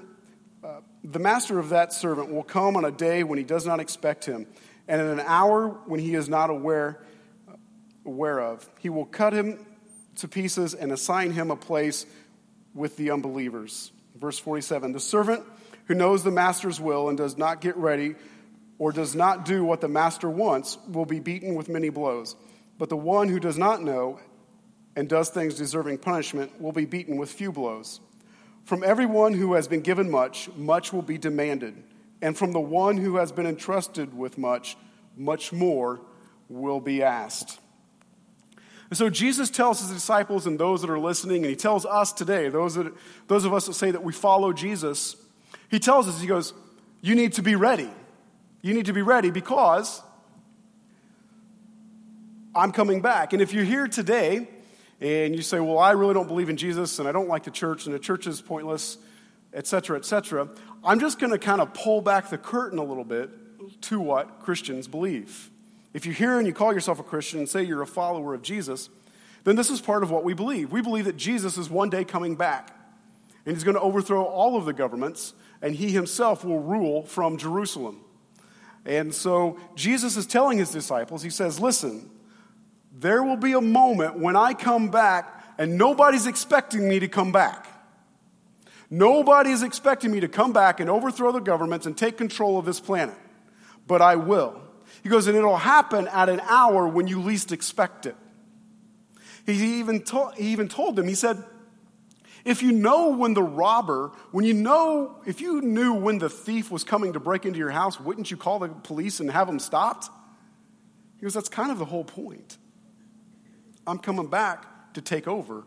uh, 0.62 0.80
the 1.02 1.18
master 1.18 1.58
of 1.58 1.70
that 1.70 1.92
servant 1.92 2.30
will 2.30 2.44
come 2.44 2.76
on 2.76 2.84
a 2.84 2.92
day 2.92 3.24
when 3.24 3.38
he 3.38 3.44
does 3.44 3.66
not 3.66 3.80
expect 3.80 4.24
him, 4.24 4.46
and 4.86 5.00
in 5.00 5.08
an 5.08 5.24
hour 5.26 5.68
when 5.86 5.98
he 5.98 6.14
is 6.14 6.28
not 6.28 6.48
aware, 6.48 7.00
aware 8.04 8.40
of. 8.40 8.68
He 8.78 8.88
will 8.88 9.06
cut 9.06 9.32
him 9.32 9.66
to 10.16 10.28
pieces 10.28 10.72
and 10.72 10.92
assign 10.92 11.32
him 11.32 11.50
a 11.50 11.56
place 11.56 12.06
with 12.72 12.96
the 12.96 13.10
unbelievers. 13.10 13.90
Verse 14.14 14.38
47 14.38 14.92
The 14.92 15.00
servant 15.00 15.42
who 15.86 15.94
knows 15.94 16.22
the 16.22 16.30
master's 16.30 16.80
will 16.80 17.08
and 17.08 17.18
does 17.18 17.36
not 17.36 17.60
get 17.60 17.76
ready 17.76 18.14
or 18.78 18.92
does 18.92 19.14
not 19.14 19.44
do 19.44 19.64
what 19.64 19.80
the 19.80 19.88
master 19.88 20.28
wants 20.28 20.78
will 20.88 21.06
be 21.06 21.20
beaten 21.20 21.54
with 21.54 21.68
many 21.68 21.88
blows. 21.88 22.36
But 22.78 22.88
the 22.88 22.96
one 22.96 23.28
who 23.28 23.40
does 23.40 23.56
not 23.56 23.82
know 23.82 24.20
and 24.94 25.08
does 25.08 25.28
things 25.28 25.54
deserving 25.54 25.98
punishment 25.98 26.60
will 26.60 26.72
be 26.72 26.84
beaten 26.84 27.16
with 27.16 27.30
few 27.30 27.52
blows. 27.52 28.00
From 28.64 28.82
everyone 28.82 29.32
who 29.32 29.54
has 29.54 29.68
been 29.68 29.80
given 29.80 30.10
much, 30.10 30.50
much 30.56 30.92
will 30.92 31.02
be 31.02 31.18
demanded. 31.18 31.74
And 32.20 32.36
from 32.36 32.52
the 32.52 32.60
one 32.60 32.96
who 32.96 33.16
has 33.16 33.30
been 33.30 33.46
entrusted 33.46 34.16
with 34.16 34.38
much, 34.38 34.76
much 35.16 35.52
more 35.52 36.00
will 36.48 36.80
be 36.80 37.02
asked. 37.02 37.60
And 38.88 38.96
so 38.96 39.10
Jesus 39.10 39.50
tells 39.50 39.80
his 39.80 39.90
disciples 39.90 40.46
and 40.46 40.58
those 40.58 40.80
that 40.82 40.90
are 40.90 40.98
listening, 40.98 41.38
and 41.38 41.50
he 41.50 41.56
tells 41.56 41.84
us 41.84 42.12
today, 42.12 42.48
those, 42.48 42.76
that, 42.76 42.92
those 43.26 43.44
of 43.44 43.52
us 43.52 43.66
that 43.66 43.74
say 43.74 43.90
that 43.90 44.02
we 44.02 44.12
follow 44.12 44.52
Jesus, 44.52 45.16
he 45.68 45.78
tells 45.78 46.08
us, 46.08 46.20
he 46.20 46.26
goes, 46.26 46.52
You 47.02 47.14
need 47.14 47.32
to 47.34 47.42
be 47.42 47.56
ready. 47.56 47.90
You 48.62 48.74
need 48.74 48.86
to 48.86 48.92
be 48.92 49.02
ready 49.02 49.30
because 49.30 50.02
I'm 52.54 52.72
coming 52.72 53.02
back. 53.02 53.32
And 53.32 53.42
if 53.42 53.52
you're 53.52 53.64
here 53.64 53.86
today 53.86 54.48
and 55.00 55.36
you 55.36 55.42
say, 55.42 55.60
well, 55.60 55.78
I 55.78 55.90
really 55.92 56.14
don't 56.14 56.26
believe 56.26 56.48
in 56.48 56.56
Jesus 56.56 56.98
and 56.98 57.06
I 57.06 57.12
don't 57.12 57.28
like 57.28 57.44
the 57.44 57.50
church 57.50 57.86
and 57.86 57.94
the 57.94 57.98
church 57.98 58.26
is 58.26 58.40
pointless, 58.40 58.96
etc., 59.52 59.98
etc., 59.98 60.48
I'm 60.82 60.98
just 61.00 61.18
going 61.18 61.32
to 61.32 61.38
kind 61.38 61.60
of 61.60 61.74
pull 61.74 62.00
back 62.00 62.30
the 62.30 62.38
curtain 62.38 62.78
a 62.78 62.84
little 62.84 63.04
bit 63.04 63.30
to 63.82 64.00
what 64.00 64.40
Christians 64.40 64.88
believe. 64.88 65.50
If 65.92 66.06
you're 66.06 66.14
here 66.14 66.38
and 66.38 66.46
you 66.46 66.54
call 66.54 66.72
yourself 66.72 66.98
a 66.98 67.02
Christian 67.02 67.40
and 67.40 67.48
say 67.48 67.62
you're 67.62 67.82
a 67.82 67.86
follower 67.86 68.34
of 68.34 68.42
Jesus, 68.42 68.88
then 69.44 69.56
this 69.56 69.70
is 69.70 69.80
part 69.80 70.02
of 70.02 70.10
what 70.10 70.24
we 70.24 70.34
believe. 70.34 70.72
We 70.72 70.80
believe 70.80 71.04
that 71.04 71.16
Jesus 71.16 71.58
is 71.58 71.68
one 71.68 71.90
day 71.90 72.04
coming 72.04 72.36
back 72.36 72.74
and 73.44 73.54
he's 73.54 73.64
going 73.64 73.76
to 73.76 73.80
overthrow 73.80 74.24
all 74.24 74.56
of 74.56 74.64
the 74.64 74.72
governments 74.72 75.34
and 75.60 75.74
he 75.74 75.90
himself 75.90 76.44
will 76.44 76.60
rule 76.60 77.04
from 77.04 77.36
Jerusalem. 77.36 78.00
And 78.86 79.12
so 79.12 79.58
Jesus 79.74 80.16
is 80.16 80.26
telling 80.26 80.58
his 80.58 80.70
disciples, 80.70 81.22
he 81.22 81.30
says, 81.30 81.58
Listen, 81.58 82.08
there 82.92 83.22
will 83.22 83.36
be 83.36 83.52
a 83.52 83.60
moment 83.60 84.18
when 84.18 84.36
I 84.36 84.54
come 84.54 84.88
back 84.88 85.44
and 85.58 85.76
nobody's 85.76 86.26
expecting 86.26 86.88
me 86.88 87.00
to 87.00 87.08
come 87.08 87.32
back. 87.32 87.66
Nobody 88.88 89.50
is 89.50 89.62
expecting 89.62 90.12
me 90.12 90.20
to 90.20 90.28
come 90.28 90.52
back 90.52 90.78
and 90.78 90.88
overthrow 90.88 91.32
the 91.32 91.40
governments 91.40 91.86
and 91.86 91.98
take 91.98 92.16
control 92.16 92.58
of 92.58 92.64
this 92.64 92.78
planet. 92.78 93.16
But 93.86 94.00
I 94.00 94.16
will. 94.16 94.62
He 95.02 95.08
goes, 95.08 95.26
and 95.26 95.36
it'll 95.36 95.56
happen 95.56 96.06
at 96.08 96.28
an 96.28 96.40
hour 96.40 96.86
when 96.86 97.08
you 97.08 97.20
least 97.20 97.50
expect 97.50 98.06
it. 98.06 98.16
He 99.44 99.80
even, 99.80 100.02
to- 100.04 100.32
he 100.36 100.48
even 100.48 100.68
told 100.68 100.96
them, 100.96 101.08
he 101.08 101.14
said, 101.14 101.42
if 102.46 102.62
you 102.62 102.72
know 102.72 103.10
when 103.10 103.34
the 103.34 103.42
robber, 103.42 104.12
when 104.30 104.44
you 104.44 104.54
know, 104.54 105.16
if 105.26 105.40
you 105.40 105.60
knew 105.60 105.92
when 105.94 106.18
the 106.18 106.30
thief 106.30 106.70
was 106.70 106.84
coming 106.84 107.12
to 107.12 107.20
break 107.20 107.44
into 107.44 107.58
your 107.58 107.70
house, 107.70 108.00
wouldn't 108.00 108.30
you 108.30 108.36
call 108.36 108.60
the 108.60 108.68
police 108.68 109.20
and 109.20 109.30
have 109.30 109.48
him 109.48 109.58
stopped? 109.58 110.08
He 111.18 111.22
goes, 111.22 111.34
that's 111.34 111.48
kind 111.48 111.70
of 111.70 111.78
the 111.78 111.84
whole 111.84 112.04
point. 112.04 112.56
I'm 113.86 113.98
coming 113.98 114.28
back 114.28 114.94
to 114.94 115.02
take 115.02 115.28
over. 115.28 115.64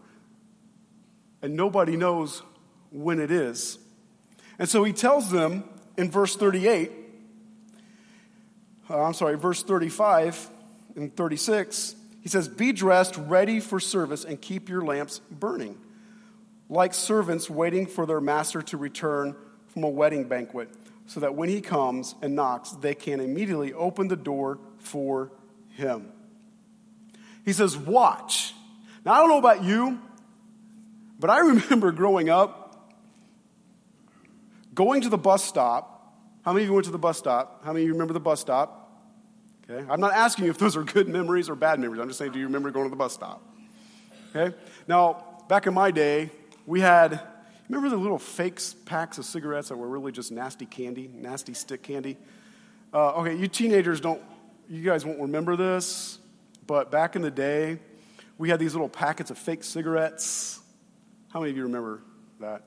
And 1.41 1.55
nobody 1.55 1.95
knows 1.95 2.41
when 2.91 3.19
it 3.19 3.29
is. 3.29 3.77
And 4.57 4.67
so 4.67 4.83
he 4.83 4.93
tells 4.93 5.29
them 5.31 5.63
in 5.97 6.09
verse 6.09 6.35
38 6.35 6.91
uh, 8.89 9.03
I'm 9.03 9.13
sorry, 9.13 9.37
verse 9.37 9.61
35 9.61 10.49
and 10.95 11.15
36, 11.15 11.95
he 12.21 12.29
says, 12.29 12.47
Be 12.47 12.71
dressed, 12.71 13.17
ready 13.17 13.59
for 13.59 13.79
service, 13.79 14.25
and 14.25 14.41
keep 14.41 14.67
your 14.67 14.83
lamps 14.83 15.19
burning, 15.29 15.77
like 16.69 16.93
servants 16.93 17.49
waiting 17.49 17.87
for 17.87 18.05
their 18.05 18.21
master 18.21 18.61
to 18.61 18.77
return 18.77 19.35
from 19.67 19.83
a 19.83 19.89
wedding 19.89 20.25
banquet, 20.25 20.69
so 21.07 21.19
that 21.19 21.35
when 21.35 21.49
he 21.49 21.61
comes 21.61 22.15
and 22.21 22.35
knocks, 22.35 22.71
they 22.71 22.93
can 22.93 23.19
immediately 23.19 23.73
open 23.73 24.07
the 24.07 24.15
door 24.15 24.59
for 24.77 25.31
him. 25.75 26.11
He 27.43 27.53
says, 27.53 27.75
Watch. 27.75 28.53
Now, 29.05 29.13
I 29.13 29.17
don't 29.19 29.29
know 29.29 29.39
about 29.39 29.63
you, 29.63 29.99
but 31.19 31.29
I 31.29 31.39
remember 31.39 31.91
growing 31.91 32.29
up, 32.29 32.93
going 34.73 35.01
to 35.01 35.09
the 35.09 35.17
bus 35.17 35.43
stop. 35.43 35.95
How 36.43 36.53
many 36.53 36.63
of 36.63 36.69
you 36.69 36.73
went 36.73 36.85
to 36.85 36.91
the 36.91 36.99
bus 36.99 37.17
stop? 37.17 37.63
How 37.63 37.73
many 37.73 37.83
of 37.83 37.87
you 37.87 37.93
remember 37.93 38.13
the 38.13 38.19
bus 38.19 38.39
stop? 38.39 38.79
Okay? 39.69 39.85
I'm 39.89 39.99
not 39.99 40.13
asking 40.13 40.45
you 40.45 40.51
if 40.51 40.57
those 40.57 40.75
are 40.75 40.83
good 40.83 41.07
memories 41.17 41.49
or 41.49 41.55
bad 41.55 41.79
memories. 41.79 42.01
I'm 42.01 42.07
just 42.07 42.19
saying, 42.19 42.31
do 42.31 42.39
you 42.39 42.45
remember 42.45 42.71
going 42.71 42.85
to 42.85 42.89
the 42.89 42.95
bus 42.95 43.13
stop? 43.13 43.41
Okay? 44.35 44.55
Now, 44.87 45.43
back 45.47 45.67
in 45.67 45.73
my 45.73 45.91
day, 45.91 46.29
we 46.69 46.81
had, 46.81 47.19
remember 47.67 47.89
the 47.89 47.97
little 47.97 48.19
fake 48.19 48.61
packs 48.85 49.17
of 49.17 49.25
cigarettes 49.25 49.69
that 49.69 49.75
were 49.75 49.87
really 49.87 50.11
just 50.11 50.31
nasty 50.31 50.67
candy, 50.67 51.09
nasty 51.11 51.55
stick 51.55 51.81
candy? 51.81 52.15
Uh, 52.93 53.13
okay, 53.13 53.35
you 53.35 53.47
teenagers 53.47 53.99
don't, 53.99 54.21
you 54.69 54.83
guys 54.83 55.03
won't 55.03 55.19
remember 55.19 55.55
this, 55.55 56.19
but 56.67 56.91
back 56.91 57.15
in 57.15 57.23
the 57.23 57.31
day, 57.31 57.79
we 58.37 58.49
had 58.49 58.59
these 58.59 58.75
little 58.75 58.87
packets 58.87 59.31
of 59.31 59.37
fake 59.39 59.63
cigarettes. 59.63 60.59
How 61.29 61.39
many 61.39 61.49
of 61.49 61.57
you 61.57 61.63
remember 61.63 62.03
that? 62.39 62.61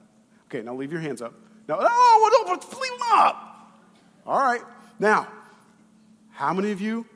Okay, 0.46 0.62
now 0.62 0.74
leave 0.74 0.90
your 0.90 1.00
hands 1.00 1.22
up. 1.22 1.34
Now, 1.68 1.78
oh, 1.80 2.44
don't 2.44 2.80
leave 2.82 2.98
them 2.98 3.08
up. 3.12 3.72
All 4.26 4.40
right. 4.40 4.62
Now, 4.98 5.28
how 6.30 6.52
many 6.52 6.72
of 6.72 6.80
you 6.80 7.06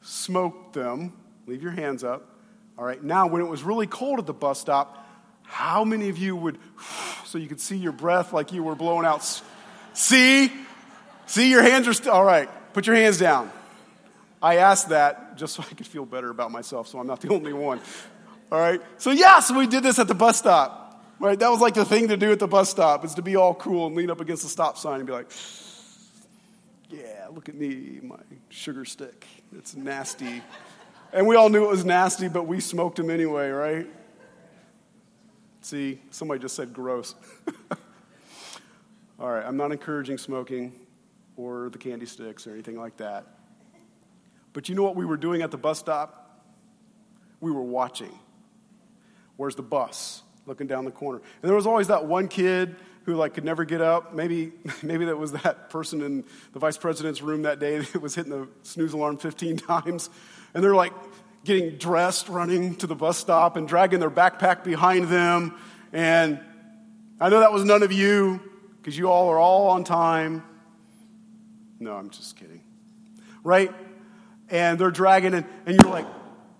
smoked 0.00 0.72
them? 0.72 1.12
Leave 1.46 1.62
your 1.62 1.70
hands 1.70 2.02
up. 2.02 2.28
All 2.76 2.84
right, 2.84 3.00
now 3.00 3.28
when 3.28 3.40
it 3.40 3.46
was 3.46 3.62
really 3.62 3.86
cold 3.86 4.18
at 4.18 4.26
the 4.26 4.34
bus 4.34 4.60
stop, 4.60 5.03
how 5.54 5.84
many 5.84 6.08
of 6.08 6.18
you 6.18 6.34
would, 6.34 6.58
so 7.24 7.38
you 7.38 7.46
could 7.46 7.60
see 7.60 7.76
your 7.76 7.92
breath 7.92 8.32
like 8.32 8.52
you 8.52 8.64
were 8.64 8.74
blowing 8.74 9.06
out? 9.06 9.22
See? 9.92 10.50
See, 11.26 11.48
your 11.48 11.62
hands 11.62 11.86
are 11.86 11.92
still, 11.92 12.12
all 12.12 12.24
right, 12.24 12.48
put 12.72 12.88
your 12.88 12.96
hands 12.96 13.18
down. 13.18 13.52
I 14.42 14.56
asked 14.56 14.88
that 14.88 15.36
just 15.36 15.54
so 15.54 15.62
I 15.62 15.72
could 15.74 15.86
feel 15.86 16.04
better 16.06 16.28
about 16.28 16.50
myself, 16.50 16.88
so 16.88 16.98
I'm 16.98 17.06
not 17.06 17.20
the 17.20 17.28
only 17.32 17.52
one. 17.52 17.80
All 18.50 18.58
right, 18.58 18.80
so 18.98 19.12
yes, 19.12 19.52
we 19.52 19.68
did 19.68 19.84
this 19.84 20.00
at 20.00 20.08
the 20.08 20.14
bus 20.14 20.38
stop. 20.38 20.80
Right, 21.20 21.38
that 21.38 21.48
was 21.48 21.60
like 21.60 21.74
the 21.74 21.84
thing 21.84 22.08
to 22.08 22.16
do 22.16 22.32
at 22.32 22.40
the 22.40 22.48
bus 22.48 22.68
stop, 22.68 23.04
is 23.04 23.14
to 23.14 23.22
be 23.22 23.36
all 23.36 23.54
cool 23.54 23.86
and 23.86 23.94
lean 23.94 24.10
up 24.10 24.20
against 24.20 24.42
the 24.42 24.48
stop 24.48 24.76
sign 24.76 24.96
and 24.96 25.06
be 25.06 25.12
like, 25.12 25.30
yeah, 26.90 27.28
look 27.32 27.48
at 27.48 27.54
me, 27.54 28.00
my 28.02 28.18
sugar 28.48 28.84
stick. 28.84 29.24
It's 29.56 29.76
nasty. 29.76 30.42
And 31.12 31.28
we 31.28 31.36
all 31.36 31.48
knew 31.48 31.64
it 31.64 31.70
was 31.70 31.84
nasty, 31.84 32.26
but 32.26 32.48
we 32.48 32.58
smoked 32.58 32.96
them 32.96 33.08
anyway, 33.08 33.50
right? 33.50 33.86
See, 35.64 35.98
somebody 36.10 36.40
just 36.40 36.56
said 36.56 36.74
gross. 36.74 37.14
all 39.18 39.30
right, 39.30 39.42
I'm 39.42 39.56
not 39.56 39.72
encouraging 39.72 40.18
smoking 40.18 40.74
or 41.38 41.70
the 41.70 41.78
candy 41.78 42.04
sticks 42.04 42.46
or 42.46 42.52
anything 42.52 42.78
like 42.78 42.98
that. 42.98 43.24
But 44.52 44.68
you 44.68 44.74
know 44.74 44.82
what 44.82 44.94
we 44.94 45.06
were 45.06 45.16
doing 45.16 45.40
at 45.40 45.50
the 45.50 45.56
bus 45.56 45.78
stop? 45.78 46.44
We 47.40 47.50
were 47.50 47.62
watching. 47.62 48.12
Where's 49.38 49.54
the 49.54 49.62
bus? 49.62 50.22
Looking 50.44 50.66
down 50.66 50.84
the 50.84 50.90
corner. 50.90 51.22
And 51.40 51.48
there 51.48 51.56
was 51.56 51.66
always 51.66 51.88
that 51.88 52.04
one 52.04 52.28
kid 52.28 52.76
who 53.04 53.14
like 53.14 53.32
could 53.32 53.46
never 53.46 53.64
get 53.64 53.80
up. 53.80 54.14
Maybe, 54.14 54.52
maybe 54.82 55.06
that 55.06 55.16
was 55.16 55.32
that 55.32 55.70
person 55.70 56.02
in 56.02 56.24
the 56.52 56.58
vice 56.58 56.76
president's 56.76 57.22
room 57.22 57.42
that 57.42 57.58
day 57.58 57.78
that 57.92 58.02
was 58.02 58.14
hitting 58.14 58.32
the 58.32 58.48
snooze 58.64 58.92
alarm 58.92 59.16
15 59.16 59.56
times. 59.56 60.10
And 60.52 60.62
they're 60.62 60.74
like 60.74 60.92
getting 61.44 61.76
dressed, 61.76 62.28
running 62.28 62.74
to 62.76 62.86
the 62.86 62.94
bus 62.94 63.18
stop 63.18 63.56
and 63.56 63.68
dragging 63.68 64.00
their 64.00 64.10
backpack 64.10 64.64
behind 64.64 65.08
them. 65.08 65.54
And 65.92 66.40
I 67.20 67.28
know 67.28 67.40
that 67.40 67.52
was 67.52 67.64
none 67.64 67.82
of 67.82 67.92
you 67.92 68.40
because 68.80 68.96
you 68.96 69.10
all 69.10 69.28
are 69.28 69.38
all 69.38 69.68
on 69.68 69.84
time. 69.84 70.42
No, 71.78 71.94
I'm 71.94 72.10
just 72.10 72.36
kidding. 72.36 72.62
Right? 73.42 73.72
And 74.48 74.78
they're 74.78 74.90
dragging 74.90 75.34
and, 75.34 75.46
and 75.66 75.78
you're 75.80 75.92
like, 75.92 76.06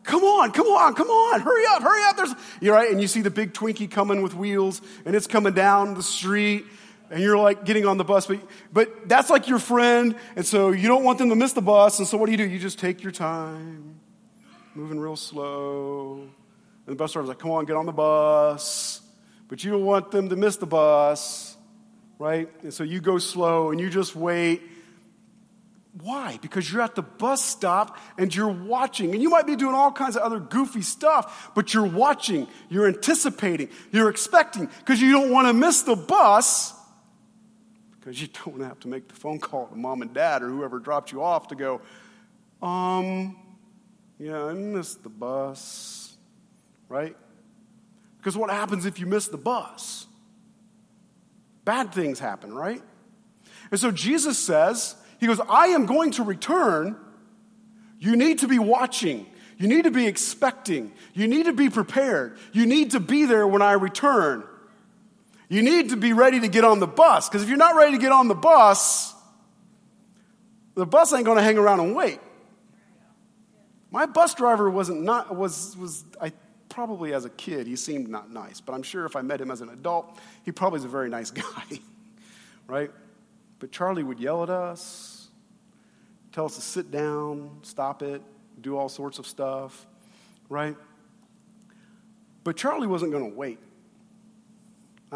Come 0.04 0.22
on, 0.22 0.52
come 0.52 0.66
on, 0.66 0.94
come 0.94 1.08
on, 1.08 1.40
hurry 1.40 1.64
up, 1.70 1.82
hurry 1.82 2.02
up. 2.04 2.16
There's, 2.16 2.34
you're 2.60 2.74
right, 2.74 2.90
and 2.90 3.00
you 3.00 3.08
see 3.08 3.22
the 3.22 3.30
big 3.30 3.54
Twinkie 3.54 3.90
coming 3.90 4.20
with 4.20 4.34
wheels, 4.34 4.82
and 5.06 5.16
it's 5.16 5.26
coming 5.26 5.54
down 5.54 5.94
the 5.94 6.02
street, 6.02 6.66
and 7.10 7.22
you're 7.22 7.38
like 7.38 7.64
getting 7.64 7.86
on 7.86 7.96
the 7.96 8.04
bus, 8.04 8.26
but, 8.26 8.40
but 8.70 9.08
that's 9.08 9.30
like 9.30 9.48
your 9.48 9.58
friend, 9.58 10.14
and 10.36 10.44
so 10.44 10.72
you 10.72 10.88
don't 10.88 11.04
want 11.04 11.16
them 11.16 11.30
to 11.30 11.34
miss 11.34 11.54
the 11.54 11.62
bus, 11.62 11.98
and 12.00 12.06
so 12.06 12.18
what 12.18 12.26
do 12.26 12.32
you 12.32 12.38
do? 12.38 12.46
You 12.46 12.58
just 12.58 12.78
take 12.78 13.02
your 13.02 13.12
time, 13.12 13.98
moving 14.74 14.98
real 14.98 15.16
slow. 15.16 16.20
And 16.86 16.94
the 16.94 16.96
bus 16.96 17.12
driver's 17.12 17.28
like, 17.28 17.38
come 17.38 17.50
on, 17.50 17.64
get 17.64 17.76
on 17.76 17.86
the 17.86 17.92
bus. 17.92 19.00
But 19.48 19.64
you 19.64 19.70
don't 19.70 19.84
want 19.84 20.10
them 20.10 20.28
to 20.28 20.36
miss 20.36 20.56
the 20.56 20.66
bus, 20.66 21.56
right? 22.18 22.48
And 22.62 22.72
so 22.72 22.84
you 22.84 23.00
go 23.00 23.18
slow 23.18 23.70
and 23.70 23.80
you 23.80 23.90
just 23.90 24.16
wait 24.16 24.62
why? 26.00 26.38
Because 26.42 26.70
you're 26.70 26.82
at 26.82 26.96
the 26.96 27.02
bus 27.02 27.44
stop 27.44 27.98
and 28.18 28.34
you're 28.34 28.48
watching. 28.48 29.12
And 29.12 29.22
you 29.22 29.30
might 29.30 29.46
be 29.46 29.54
doing 29.54 29.74
all 29.74 29.92
kinds 29.92 30.16
of 30.16 30.22
other 30.22 30.40
goofy 30.40 30.82
stuff, 30.82 31.52
but 31.54 31.72
you're 31.72 31.86
watching, 31.86 32.48
you're 32.68 32.88
anticipating, 32.88 33.68
you're 33.92 34.10
expecting, 34.10 34.68
because 34.80 35.00
you 35.00 35.12
don't 35.12 35.30
want 35.30 35.46
to 35.46 35.52
miss 35.52 35.82
the 35.82 35.94
bus, 35.94 36.74
because 37.92 38.20
you 38.20 38.28
don't 38.44 38.60
have 38.60 38.80
to 38.80 38.88
make 38.88 39.06
the 39.06 39.14
phone 39.14 39.38
call 39.38 39.68
to 39.68 39.76
mom 39.76 40.02
and 40.02 40.12
dad 40.12 40.42
or 40.42 40.48
whoever 40.48 40.80
dropped 40.80 41.12
you 41.12 41.22
off 41.22 41.48
to 41.48 41.54
go, 41.54 41.80
um, 42.60 43.36
yeah, 44.24 44.42
I 44.42 44.54
missed 44.54 45.02
the 45.02 45.10
bus, 45.10 46.16
right? 46.88 47.14
Because 48.16 48.38
what 48.38 48.48
happens 48.48 48.86
if 48.86 48.98
you 48.98 49.04
miss 49.04 49.28
the 49.28 49.36
bus? 49.36 50.06
Bad 51.66 51.92
things 51.92 52.18
happen, 52.18 52.54
right? 52.54 52.80
And 53.70 53.78
so 53.78 53.90
Jesus 53.90 54.38
says, 54.38 54.96
he 55.20 55.26
goes, 55.26 55.40
I 55.46 55.66
am 55.66 55.84
going 55.84 56.12
to 56.12 56.22
return. 56.22 56.96
You 57.98 58.16
need 58.16 58.38
to 58.38 58.48
be 58.48 58.58
watching. 58.58 59.26
You 59.58 59.68
need 59.68 59.84
to 59.84 59.90
be 59.90 60.06
expecting. 60.06 60.92
You 61.12 61.28
need 61.28 61.44
to 61.44 61.52
be 61.52 61.68
prepared. 61.68 62.38
You 62.54 62.64
need 62.64 62.92
to 62.92 63.00
be 63.00 63.26
there 63.26 63.46
when 63.46 63.60
I 63.60 63.72
return. 63.72 64.42
You 65.50 65.62
need 65.62 65.90
to 65.90 65.98
be 65.98 66.14
ready 66.14 66.40
to 66.40 66.48
get 66.48 66.64
on 66.64 66.80
the 66.80 66.86
bus. 66.86 67.28
Because 67.28 67.42
if 67.42 67.50
you're 67.50 67.58
not 67.58 67.76
ready 67.76 67.92
to 67.92 67.98
get 67.98 68.10
on 68.10 68.28
the 68.28 68.34
bus, 68.34 69.12
the 70.76 70.86
bus 70.86 71.12
ain't 71.12 71.26
going 71.26 71.36
to 71.36 71.44
hang 71.44 71.58
around 71.58 71.80
and 71.80 71.94
wait. 71.94 72.20
My 73.94 74.06
bus 74.06 74.34
driver 74.34 74.68
wasn't 74.68 75.02
not 75.02 75.36
was 75.36 75.76
was 75.76 76.04
I 76.20 76.32
probably 76.68 77.14
as 77.14 77.26
a 77.26 77.30
kid 77.30 77.68
he 77.68 77.76
seemed 77.76 78.08
not 78.08 78.28
nice, 78.28 78.60
but 78.60 78.72
I'm 78.72 78.82
sure 78.82 79.06
if 79.06 79.14
I 79.14 79.22
met 79.22 79.40
him 79.40 79.52
as 79.52 79.60
an 79.60 79.68
adult, 79.68 80.18
he 80.44 80.50
probably 80.50 80.80
is 80.80 80.84
a 80.84 80.88
very 80.88 81.08
nice 81.08 81.30
guy, 81.44 81.78
right? 82.66 82.90
But 83.60 83.70
Charlie 83.70 84.02
would 84.02 84.18
yell 84.18 84.42
at 84.42 84.50
us, 84.50 85.28
tell 86.32 86.44
us 86.44 86.56
to 86.56 86.60
sit 86.60 86.90
down, 86.90 87.60
stop 87.62 88.02
it, 88.02 88.20
do 88.60 88.76
all 88.76 88.88
sorts 88.88 89.20
of 89.20 89.28
stuff, 89.28 89.86
right? 90.48 90.76
But 92.42 92.56
Charlie 92.56 92.88
wasn't 92.88 93.12
going 93.12 93.30
to 93.30 93.36
wait. 93.36 93.60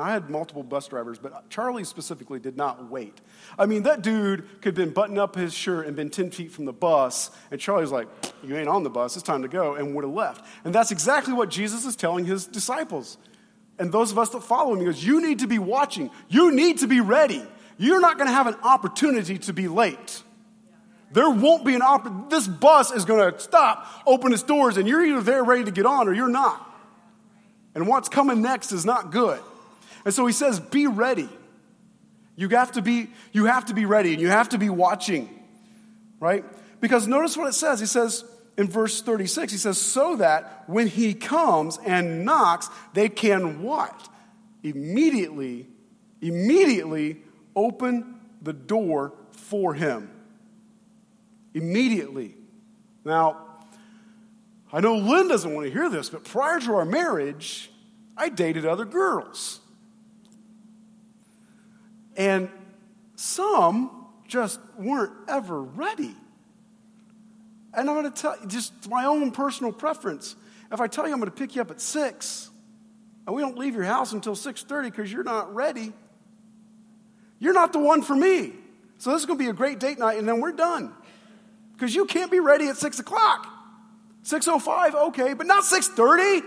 I 0.00 0.10
had 0.10 0.28
multiple 0.30 0.62
bus 0.62 0.88
drivers, 0.88 1.18
but 1.18 1.48
Charlie 1.50 1.84
specifically 1.84 2.38
did 2.38 2.56
not 2.56 2.90
wait. 2.90 3.20
I 3.58 3.66
mean, 3.66 3.84
that 3.84 4.02
dude 4.02 4.46
could 4.60 4.66
have 4.66 4.74
been 4.74 4.92
buttoning 4.92 5.18
up 5.18 5.34
his 5.34 5.54
shirt 5.54 5.86
and 5.86 5.96
been 5.96 6.10
10 6.10 6.30
feet 6.30 6.52
from 6.52 6.64
the 6.64 6.72
bus, 6.72 7.30
and 7.50 7.60
Charlie 7.60 7.82
was 7.82 7.92
like, 7.92 8.08
You 8.42 8.56
ain't 8.56 8.68
on 8.68 8.82
the 8.82 8.90
bus, 8.90 9.16
it's 9.16 9.22
time 9.22 9.42
to 9.42 9.48
go, 9.48 9.74
and 9.74 9.94
would 9.94 10.04
have 10.04 10.12
left. 10.12 10.44
And 10.64 10.74
that's 10.74 10.90
exactly 10.90 11.32
what 11.32 11.48
Jesus 11.48 11.84
is 11.84 11.96
telling 11.96 12.24
his 12.24 12.46
disciples. 12.46 13.18
And 13.78 13.92
those 13.92 14.10
of 14.10 14.18
us 14.18 14.30
that 14.30 14.42
follow 14.42 14.72
him, 14.72 14.80
he 14.80 14.86
goes, 14.86 15.02
You 15.02 15.20
need 15.20 15.40
to 15.40 15.46
be 15.46 15.58
watching, 15.58 16.10
you 16.28 16.52
need 16.52 16.78
to 16.78 16.86
be 16.86 17.00
ready. 17.00 17.42
You're 17.78 18.00
not 18.00 18.16
going 18.16 18.26
to 18.26 18.34
have 18.34 18.48
an 18.48 18.56
opportunity 18.62 19.38
to 19.38 19.52
be 19.52 19.68
late. 19.68 20.22
There 21.12 21.30
won't 21.30 21.64
be 21.64 21.74
an 21.74 21.82
opportunity. 21.82 22.26
This 22.28 22.46
bus 22.46 22.90
is 22.90 23.04
going 23.04 23.32
to 23.32 23.38
stop, 23.40 23.86
open 24.06 24.32
its 24.32 24.42
doors, 24.42 24.76
and 24.76 24.86
you're 24.86 25.04
either 25.04 25.22
there 25.22 25.44
ready 25.44 25.64
to 25.64 25.70
get 25.70 25.86
on 25.86 26.08
or 26.08 26.12
you're 26.12 26.28
not. 26.28 26.64
And 27.74 27.86
what's 27.86 28.08
coming 28.08 28.42
next 28.42 28.72
is 28.72 28.84
not 28.84 29.12
good. 29.12 29.40
And 30.04 30.14
so 30.14 30.26
he 30.26 30.32
says, 30.32 30.60
be 30.60 30.86
ready. 30.86 31.28
You 32.36 32.48
have 32.50 32.72
to 32.72 32.82
be, 32.82 33.08
you 33.32 33.46
have 33.46 33.66
to 33.66 33.74
be 33.74 33.84
ready 33.84 34.12
and 34.12 34.20
you 34.20 34.28
have 34.28 34.50
to 34.50 34.58
be 34.58 34.70
watching, 34.70 35.28
right? 36.20 36.44
Because 36.80 37.06
notice 37.06 37.36
what 37.36 37.48
it 37.48 37.54
says. 37.54 37.80
He 37.80 37.86
says 37.86 38.24
in 38.56 38.68
verse 38.68 39.02
36, 39.02 39.52
he 39.52 39.58
says, 39.58 39.78
so 39.78 40.16
that 40.16 40.64
when 40.68 40.86
he 40.86 41.14
comes 41.14 41.78
and 41.84 42.24
knocks, 42.24 42.68
they 42.94 43.08
can 43.08 43.62
what? 43.62 44.08
Immediately, 44.62 45.66
immediately 46.20 47.22
open 47.56 48.20
the 48.42 48.52
door 48.52 49.14
for 49.32 49.74
him 49.74 50.10
immediately. 51.58 52.34
Now, 53.04 53.46
I 54.72 54.80
know 54.80 54.96
Lynn 54.96 55.28
doesn't 55.28 55.52
want 55.52 55.66
to 55.66 55.72
hear 55.72 55.88
this, 55.88 56.10
but 56.10 56.24
prior 56.24 56.60
to 56.60 56.74
our 56.74 56.84
marriage, 56.84 57.70
I 58.16 58.28
dated 58.28 58.66
other 58.66 58.84
girls. 58.84 59.60
And 62.18 62.50
some 63.14 64.06
just 64.26 64.60
weren't 64.76 65.12
ever 65.28 65.62
ready. 65.62 66.14
And 67.72 67.88
I'm 67.88 67.96
going 67.96 68.12
to 68.12 68.20
tell 68.22 68.36
you, 68.40 68.46
just 68.48 68.90
my 68.90 69.04
own 69.04 69.30
personal 69.30 69.72
preference. 69.72 70.36
If 70.70 70.80
I 70.80 70.88
tell 70.88 71.06
you 71.06 71.14
I'm 71.14 71.20
going 71.20 71.30
to 71.30 71.36
pick 71.36 71.54
you 71.54 71.62
up 71.62 71.70
at 71.70 71.80
6, 71.80 72.50
and 73.26 73.36
we 73.36 73.40
don't 73.40 73.56
leave 73.56 73.74
your 73.74 73.84
house 73.84 74.12
until 74.12 74.34
6.30 74.34 74.84
because 74.84 75.12
you're 75.12 75.22
not 75.22 75.54
ready, 75.54 75.92
you're 77.38 77.54
not 77.54 77.72
the 77.72 77.78
one 77.78 78.02
for 78.02 78.16
me. 78.16 78.52
So 78.98 79.12
this 79.12 79.20
is 79.20 79.26
going 79.26 79.38
to 79.38 79.44
be 79.44 79.48
a 79.48 79.54
great 79.54 79.78
date 79.78 79.98
night, 79.98 80.18
and 80.18 80.28
then 80.28 80.40
we're 80.40 80.52
done. 80.52 80.92
Because 81.74 81.94
you 81.94 82.04
can't 82.04 82.32
be 82.32 82.40
ready 82.40 82.66
at 82.66 82.76
6 82.76 82.98
o'clock. 82.98 83.46
6.05, 84.24 84.94
okay, 85.08 85.34
but 85.34 85.46
not 85.46 85.62
6.30. 85.62 86.42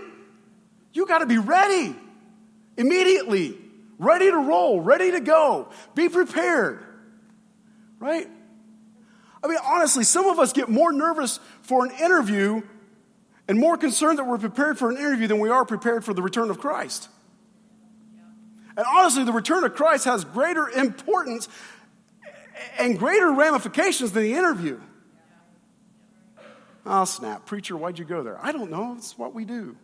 You 0.92 1.06
got 1.06 1.18
to 1.18 1.26
be 1.26 1.38
ready 1.38 1.96
immediately, 2.76 3.56
ready 4.02 4.30
to 4.30 4.36
roll, 4.36 4.80
ready 4.80 5.12
to 5.12 5.20
go. 5.20 5.68
Be 5.94 6.08
prepared, 6.08 6.84
right? 7.98 8.28
I 9.42 9.48
mean, 9.48 9.58
honestly, 9.64 10.04
some 10.04 10.26
of 10.26 10.38
us 10.38 10.52
get 10.52 10.68
more 10.68 10.92
nervous 10.92 11.40
for 11.62 11.84
an 11.84 11.92
interview 11.92 12.62
and 13.48 13.58
more 13.58 13.76
concerned 13.76 14.18
that 14.18 14.24
we're 14.24 14.38
prepared 14.38 14.78
for 14.78 14.90
an 14.90 14.96
interview 14.96 15.26
than 15.26 15.40
we 15.40 15.48
are 15.48 15.64
prepared 15.64 16.04
for 16.04 16.14
the 16.14 16.22
return 16.22 16.50
of 16.50 16.58
Christ. 16.58 17.08
And 18.76 18.86
honestly, 18.86 19.24
the 19.24 19.32
return 19.32 19.64
of 19.64 19.74
Christ 19.74 20.04
has 20.04 20.24
greater 20.24 20.68
importance 20.68 21.48
and 22.78 22.98
greater 22.98 23.32
ramifications 23.32 24.12
than 24.12 24.22
the 24.22 24.34
interview. 24.34 24.80
Oh, 26.86 27.04
snap. 27.04 27.46
Preacher, 27.46 27.76
why'd 27.76 27.98
you 27.98 28.04
go 28.04 28.22
there? 28.22 28.38
I 28.44 28.52
don't 28.52 28.70
know. 28.70 28.94
It's 28.96 29.16
what 29.16 29.34
we 29.34 29.44
do, 29.44 29.76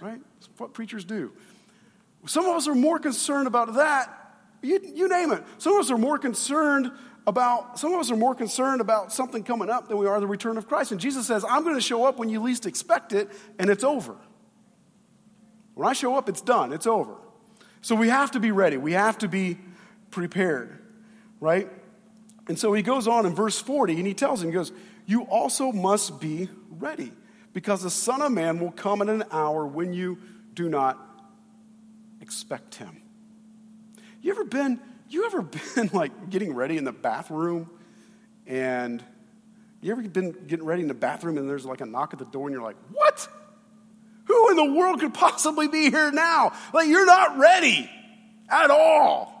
right? 0.00 0.20
It's 0.38 0.48
what 0.58 0.72
preachers 0.72 1.04
do. 1.04 1.32
Some 2.26 2.46
of 2.46 2.56
us 2.56 2.68
are 2.68 2.74
more 2.74 2.98
concerned 2.98 3.46
about 3.46 3.74
that. 3.74 4.14
You, 4.62 4.80
you 4.94 5.08
name 5.08 5.32
it. 5.32 5.42
Some 5.58 5.74
of 5.74 5.80
us 5.80 5.90
are 5.90 5.98
more 5.98 6.18
concerned 6.18 6.90
about, 7.26 7.78
some 7.78 7.92
of 7.92 8.00
us 8.00 8.10
are 8.10 8.16
more 8.16 8.34
concerned 8.34 8.80
about 8.80 9.12
something 9.12 9.44
coming 9.44 9.70
up 9.70 9.88
than 9.88 9.98
we 9.98 10.06
are 10.06 10.18
the 10.18 10.26
return 10.26 10.56
of 10.56 10.66
Christ. 10.66 10.92
And 10.92 11.00
Jesus 11.00 11.26
says, 11.26 11.44
I'm 11.48 11.62
going 11.62 11.76
to 11.76 11.80
show 11.80 12.04
up 12.04 12.18
when 12.18 12.28
you 12.28 12.42
least 12.42 12.66
expect 12.66 13.12
it, 13.12 13.30
and 13.58 13.70
it's 13.70 13.84
over. 13.84 14.16
When 15.74 15.86
I 15.86 15.92
show 15.92 16.16
up, 16.16 16.28
it's 16.28 16.40
done, 16.40 16.72
it's 16.72 16.86
over. 16.86 17.14
So 17.82 17.94
we 17.94 18.08
have 18.08 18.32
to 18.32 18.40
be 18.40 18.50
ready, 18.50 18.76
we 18.76 18.92
have 18.92 19.18
to 19.18 19.28
be 19.28 19.58
prepared, 20.10 20.76
right? 21.38 21.70
And 22.48 22.58
so 22.58 22.72
he 22.72 22.82
goes 22.82 23.06
on 23.06 23.26
in 23.26 23.34
verse 23.34 23.60
40 23.60 23.96
and 23.98 24.06
he 24.06 24.14
tells 24.14 24.42
him, 24.42 24.48
he 24.48 24.54
goes, 24.54 24.72
You 25.06 25.22
also 25.22 25.70
must 25.70 26.18
be 26.18 26.48
ready 26.70 27.12
because 27.52 27.82
the 27.82 27.90
Son 27.90 28.22
of 28.22 28.32
Man 28.32 28.58
will 28.58 28.72
come 28.72 29.02
in 29.02 29.08
an 29.08 29.24
hour 29.30 29.66
when 29.66 29.92
you 29.92 30.18
do 30.54 30.68
not 30.68 30.98
expect 32.28 32.74
him. 32.74 33.00
You 34.20 34.32
ever 34.32 34.44
been 34.44 34.78
you 35.08 35.24
ever 35.24 35.40
been 35.74 35.88
like 35.94 36.28
getting 36.28 36.54
ready 36.54 36.76
in 36.76 36.84
the 36.84 36.92
bathroom 36.92 37.70
and 38.46 39.02
you 39.80 39.92
ever 39.92 40.02
been 40.02 40.32
getting 40.46 40.66
ready 40.66 40.82
in 40.82 40.88
the 40.88 40.94
bathroom 40.94 41.38
and 41.38 41.48
there's 41.48 41.64
like 41.64 41.80
a 41.80 41.86
knock 41.86 42.12
at 42.12 42.18
the 42.18 42.26
door 42.26 42.46
and 42.46 42.52
you're 42.52 42.62
like, 42.62 42.76
what? 42.92 43.26
Who 44.26 44.50
in 44.50 44.56
the 44.56 44.74
world 44.74 45.00
could 45.00 45.14
possibly 45.14 45.68
be 45.68 45.90
here 45.90 46.12
now? 46.12 46.52
Like, 46.74 46.88
you're 46.88 47.06
not 47.06 47.38
ready 47.38 47.88
at 48.50 48.70
all. 48.70 49.32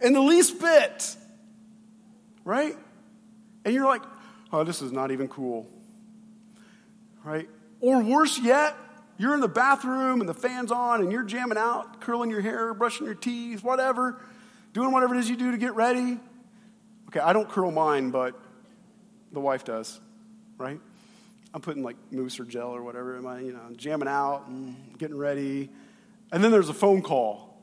In 0.00 0.14
the 0.14 0.20
least 0.20 0.58
bit. 0.58 1.16
Right? 2.42 2.74
And 3.66 3.74
you're 3.74 3.86
like, 3.86 4.02
oh, 4.50 4.64
this 4.64 4.80
is 4.80 4.92
not 4.92 5.10
even 5.10 5.28
cool. 5.28 5.68
Right? 7.22 7.50
Or 7.80 8.02
worse 8.02 8.38
yet, 8.38 8.76
you're 9.18 9.34
in 9.34 9.40
the 9.40 9.48
bathroom 9.48 10.20
and 10.20 10.28
the 10.28 10.34
fan's 10.34 10.72
on 10.72 11.00
and 11.00 11.12
you're 11.12 11.22
jamming 11.22 11.58
out, 11.58 12.00
curling 12.00 12.30
your 12.30 12.40
hair, 12.40 12.74
brushing 12.74 13.06
your 13.06 13.14
teeth, 13.14 13.62
whatever 13.62 14.20
doing 14.72 14.92
whatever 14.92 15.14
it 15.14 15.18
is 15.18 15.28
you 15.28 15.36
do 15.36 15.50
to 15.50 15.58
get 15.58 15.74
ready. 15.74 16.18
Okay, 17.08 17.20
I 17.20 17.32
don't 17.32 17.48
curl 17.48 17.70
mine, 17.70 18.10
but 18.10 18.34
the 19.32 19.40
wife 19.40 19.64
does, 19.64 20.00
right? 20.58 20.80
I'm 21.54 21.60
putting 21.60 21.82
like 21.82 21.96
mousse 22.10 22.40
or 22.40 22.44
gel 22.44 22.68
or 22.68 22.82
whatever 22.82 23.16
am 23.16 23.26
I, 23.26 23.40
you 23.40 23.52
know, 23.52 23.60
jamming 23.76 24.08
out 24.08 24.46
and 24.46 24.76
getting 24.98 25.16
ready. 25.16 25.68
And 26.32 26.42
then 26.42 26.50
there's 26.50 26.70
a 26.70 26.74
phone 26.74 27.02
call. 27.02 27.54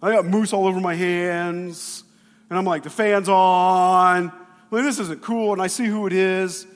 I 0.00 0.12
got 0.12 0.24
mousse 0.24 0.52
all 0.52 0.66
over 0.66 0.80
my 0.80 0.94
hands, 0.94 2.04
and 2.48 2.58
I'm 2.58 2.64
like, 2.64 2.82
the 2.82 2.90
fan's 2.90 3.28
on. 3.28 4.32
Like, 4.70 4.84
this 4.84 4.98
isn't 4.98 5.22
cool, 5.22 5.52
and 5.52 5.60
I 5.60 5.66
see 5.66 5.86
who 5.86 6.06
it 6.06 6.12
is. 6.12 6.66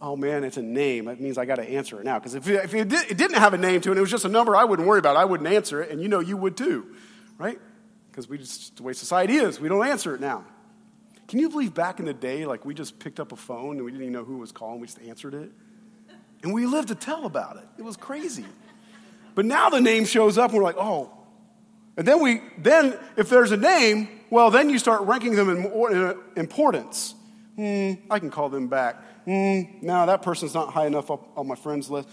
Oh 0.00 0.16
man, 0.16 0.44
it's 0.44 0.56
a 0.56 0.62
name. 0.62 1.06
That 1.06 1.20
means 1.20 1.38
I 1.38 1.44
got 1.44 1.56
to 1.56 1.68
answer 1.68 2.00
it 2.00 2.04
now. 2.04 2.18
Because 2.18 2.34
if, 2.34 2.48
it, 2.48 2.64
if 2.64 2.74
it, 2.74 2.88
did, 2.88 3.10
it 3.10 3.16
didn't 3.16 3.38
have 3.38 3.52
a 3.52 3.58
name 3.58 3.80
to 3.80 3.92
it, 3.92 3.98
it 3.98 4.00
was 4.00 4.10
just 4.10 4.24
a 4.24 4.28
number 4.28 4.54
I 4.54 4.64
wouldn't 4.64 4.86
worry 4.86 5.00
about. 5.00 5.16
it. 5.16 5.18
I 5.18 5.24
wouldn't 5.24 5.48
answer 5.48 5.82
it, 5.82 5.90
and 5.90 6.00
you 6.00 6.08
know 6.08 6.20
you 6.20 6.36
would 6.36 6.56
too, 6.56 6.94
right? 7.36 7.58
because 8.18 8.28
we 8.28 8.36
just 8.36 8.76
the 8.76 8.82
way 8.82 8.92
society 8.92 9.36
is. 9.36 9.60
We 9.60 9.68
don't 9.68 9.86
answer 9.86 10.12
it 10.12 10.20
now. 10.20 10.44
Can 11.28 11.38
you 11.38 11.48
believe 11.48 11.72
back 11.72 12.00
in 12.00 12.04
the 12.04 12.12
day, 12.12 12.46
like 12.46 12.64
we 12.64 12.74
just 12.74 12.98
picked 12.98 13.20
up 13.20 13.30
a 13.30 13.36
phone 13.36 13.76
and 13.76 13.84
we 13.84 13.92
didn't 13.92 14.02
even 14.02 14.12
know 14.12 14.24
who 14.24 14.38
was 14.38 14.50
calling, 14.50 14.80
we 14.80 14.88
just 14.88 15.00
answered 15.02 15.34
it? 15.34 15.52
And 16.42 16.52
we 16.52 16.66
lived 16.66 16.88
to 16.88 16.96
tell 16.96 17.26
about 17.26 17.58
it. 17.58 17.64
It 17.78 17.82
was 17.82 17.96
crazy. 17.96 18.44
But 19.36 19.44
now 19.44 19.70
the 19.70 19.80
name 19.80 20.04
shows 20.04 20.36
up 20.36 20.50
and 20.50 20.58
we're 20.58 20.64
like, 20.64 20.78
oh. 20.78 21.12
And 21.96 22.08
then 22.08 22.20
we, 22.20 22.42
then 22.58 22.98
if 23.16 23.28
there's 23.28 23.52
a 23.52 23.56
name, 23.56 24.08
well, 24.30 24.50
then 24.50 24.68
you 24.68 24.80
start 24.80 25.02
ranking 25.02 25.36
them 25.36 25.48
in 25.48 26.18
importance. 26.36 27.14
Hmm, 27.54 27.92
I 28.10 28.18
can 28.18 28.30
call 28.30 28.48
them 28.48 28.66
back. 28.66 28.96
Hmm, 29.28 29.84
no, 29.86 30.06
that 30.06 30.22
person's 30.22 30.54
not 30.54 30.72
high 30.72 30.86
enough 30.86 31.10
up 31.10 31.36
on 31.36 31.46
my 31.46 31.54
friends 31.54 31.90
list. 31.90 32.08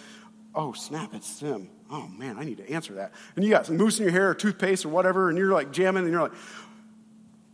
Oh, 0.54 0.74
snap, 0.74 1.14
it's 1.14 1.40
them 1.40 1.70
oh 1.92 2.08
man, 2.08 2.38
I 2.38 2.44
need 2.44 2.58
to 2.58 2.70
answer 2.70 2.96
that. 2.96 3.14
And 3.36 3.46
you 3.46 3.52
got 3.52 3.66
some 3.66 3.78
mousse 3.78 4.00
in 4.00 4.04
your 4.04 4.12
hair 4.12 4.30
or 4.30 4.34
toothpaste 4.34 4.86
or 4.86 4.90
whatever, 4.90 5.30
and 5.30 5.38
you're 5.38 5.54
like 5.54 5.72
jamming, 5.72 6.04
and 6.04 6.12
you're 6.12 6.22
like, 6.22 6.32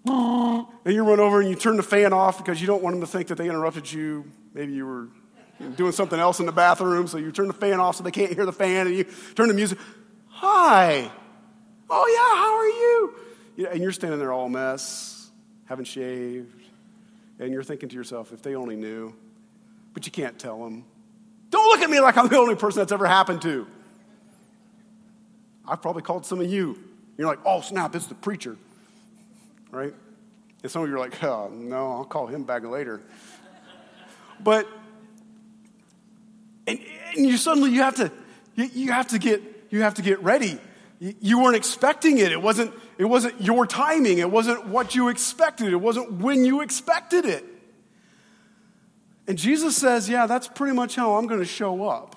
and 0.85 0.93
you 0.93 1.03
run 1.03 1.19
over 1.19 1.41
and 1.41 1.49
you 1.49 1.55
turn 1.55 1.77
the 1.77 1.83
fan 1.83 2.13
off 2.13 2.37
because 2.37 2.59
you 2.59 2.67
don't 2.67 2.81
want 2.81 2.95
them 2.95 3.01
to 3.01 3.07
think 3.07 3.27
that 3.27 3.37
they 3.37 3.45
interrupted 3.47 3.91
you. 3.91 4.25
Maybe 4.53 4.73
you 4.73 4.85
were 4.85 5.09
doing 5.75 5.91
something 5.91 6.19
else 6.19 6.39
in 6.39 6.45
the 6.45 6.51
bathroom, 6.51 7.07
so 7.07 7.17
you 7.17 7.31
turn 7.31 7.47
the 7.47 7.53
fan 7.53 7.79
off 7.79 7.97
so 7.97 8.03
they 8.03 8.11
can't 8.11 8.33
hear 8.33 8.45
the 8.45 8.53
fan, 8.53 8.87
and 8.87 8.95
you 8.95 9.05
turn 9.35 9.47
the 9.47 9.53
music. 9.53 9.77
Hi. 10.29 11.11
Oh 11.89 12.07
yeah, 12.07 12.39
how 12.39 12.55
are 12.55 12.67
you 12.67 12.91
and 13.69 13.81
you're 13.81 13.91
standing 13.91 14.17
there 14.17 14.31
all 14.31 14.49
mess, 14.49 15.29
haven't 15.65 15.85
shaved, 15.85 16.63
and 17.37 17.51
you're 17.51 17.63
thinking 17.63 17.89
to 17.89 17.95
yourself, 17.95 18.31
if 18.31 18.41
they 18.41 18.55
only 18.55 18.75
knew. 18.75 19.13
But 19.93 20.05
you 20.05 20.11
can't 20.11 20.39
tell 20.39 20.63
them. 20.63 20.85
Don't 21.49 21.67
look 21.67 21.81
at 21.81 21.89
me 21.89 21.99
like 21.99 22.17
I'm 22.17 22.29
the 22.29 22.37
only 22.37 22.55
person 22.55 22.79
that's 22.79 22.91
ever 22.91 23.05
happened 23.05 23.41
to. 23.43 23.67
I've 25.67 25.81
probably 25.81 26.01
called 26.01 26.25
some 26.25 26.39
of 26.39 26.49
you. 26.49 26.77
You're 27.17 27.27
like, 27.27 27.39
oh, 27.45 27.61
snap, 27.61 27.93
it's 27.95 28.07
the 28.07 28.15
preacher. 28.15 28.57
Right? 29.69 29.93
And 30.63 30.71
some 30.71 30.83
of 30.83 30.89
you 30.89 30.95
are 30.95 30.99
like, 30.99 31.21
oh, 31.23 31.49
no, 31.53 31.91
I'll 31.91 32.05
call 32.05 32.27
him 32.27 32.43
back 32.43 32.63
later. 32.63 33.01
But, 34.39 34.67
and, 36.65 36.79
and 37.15 37.25
you 37.25 37.37
suddenly, 37.37 37.71
you 37.71 37.81
have 37.81 37.95
to, 37.95 38.11
you, 38.55 38.69
you, 38.73 38.91
have 38.91 39.09
to 39.09 39.19
get, 39.19 39.41
you 39.69 39.81
have 39.81 39.95
to 39.95 40.01
get 40.01 40.23
ready. 40.23 40.59
You, 40.99 41.15
you 41.19 41.39
weren't 41.41 41.55
expecting 41.55 42.17
it. 42.17 42.31
It 42.31 42.41
wasn't, 42.41 42.73
it 42.97 43.05
wasn't 43.05 43.41
your 43.41 43.67
timing. 43.67 44.19
It 44.19 44.31
wasn't 44.31 44.67
what 44.67 44.95
you 44.95 45.09
expected. 45.09 45.73
It 45.73 45.77
wasn't 45.77 46.13
when 46.13 46.45
you 46.45 46.61
expected 46.61 47.25
it. 47.25 47.45
And 49.27 49.37
Jesus 49.37 49.77
says, 49.77 50.09
yeah, 50.09 50.25
that's 50.25 50.47
pretty 50.47 50.75
much 50.75 50.95
how 50.95 51.15
I'm 51.15 51.27
going 51.27 51.39
to 51.39 51.45
show 51.45 51.87
up. 51.87 52.15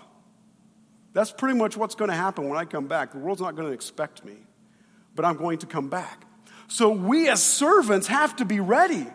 That's 1.13 1.31
pretty 1.31 1.57
much 1.57 1.77
what's 1.77 1.95
going 1.95 2.11
to 2.11 2.17
happen 2.17 2.49
when 2.49 2.59
I 2.59 2.65
come 2.65 2.87
back. 2.87 3.13
The 3.13 3.19
world's 3.19 3.41
not 3.41 3.55
going 3.55 3.69
to 3.69 3.75
expect 3.75 4.25
me, 4.25 4.35
but 5.15 5.25
I'm 5.25 5.37
going 5.37 5.59
to 5.59 5.67
come 5.67 5.89
back. 5.89 6.25
So 6.67 6.91
we 6.91 7.29
as 7.29 7.43
servants 7.43 8.09
have 8.09 8.37
to 8.37 8.45
be 8.45 8.59
ready. 8.59 9.07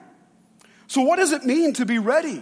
So, 0.88 1.02
what 1.02 1.18
does 1.18 1.34
it 1.34 1.44
mean 1.46 1.74
to 1.74 1.86
be 1.86 2.00
ready? 2.00 2.42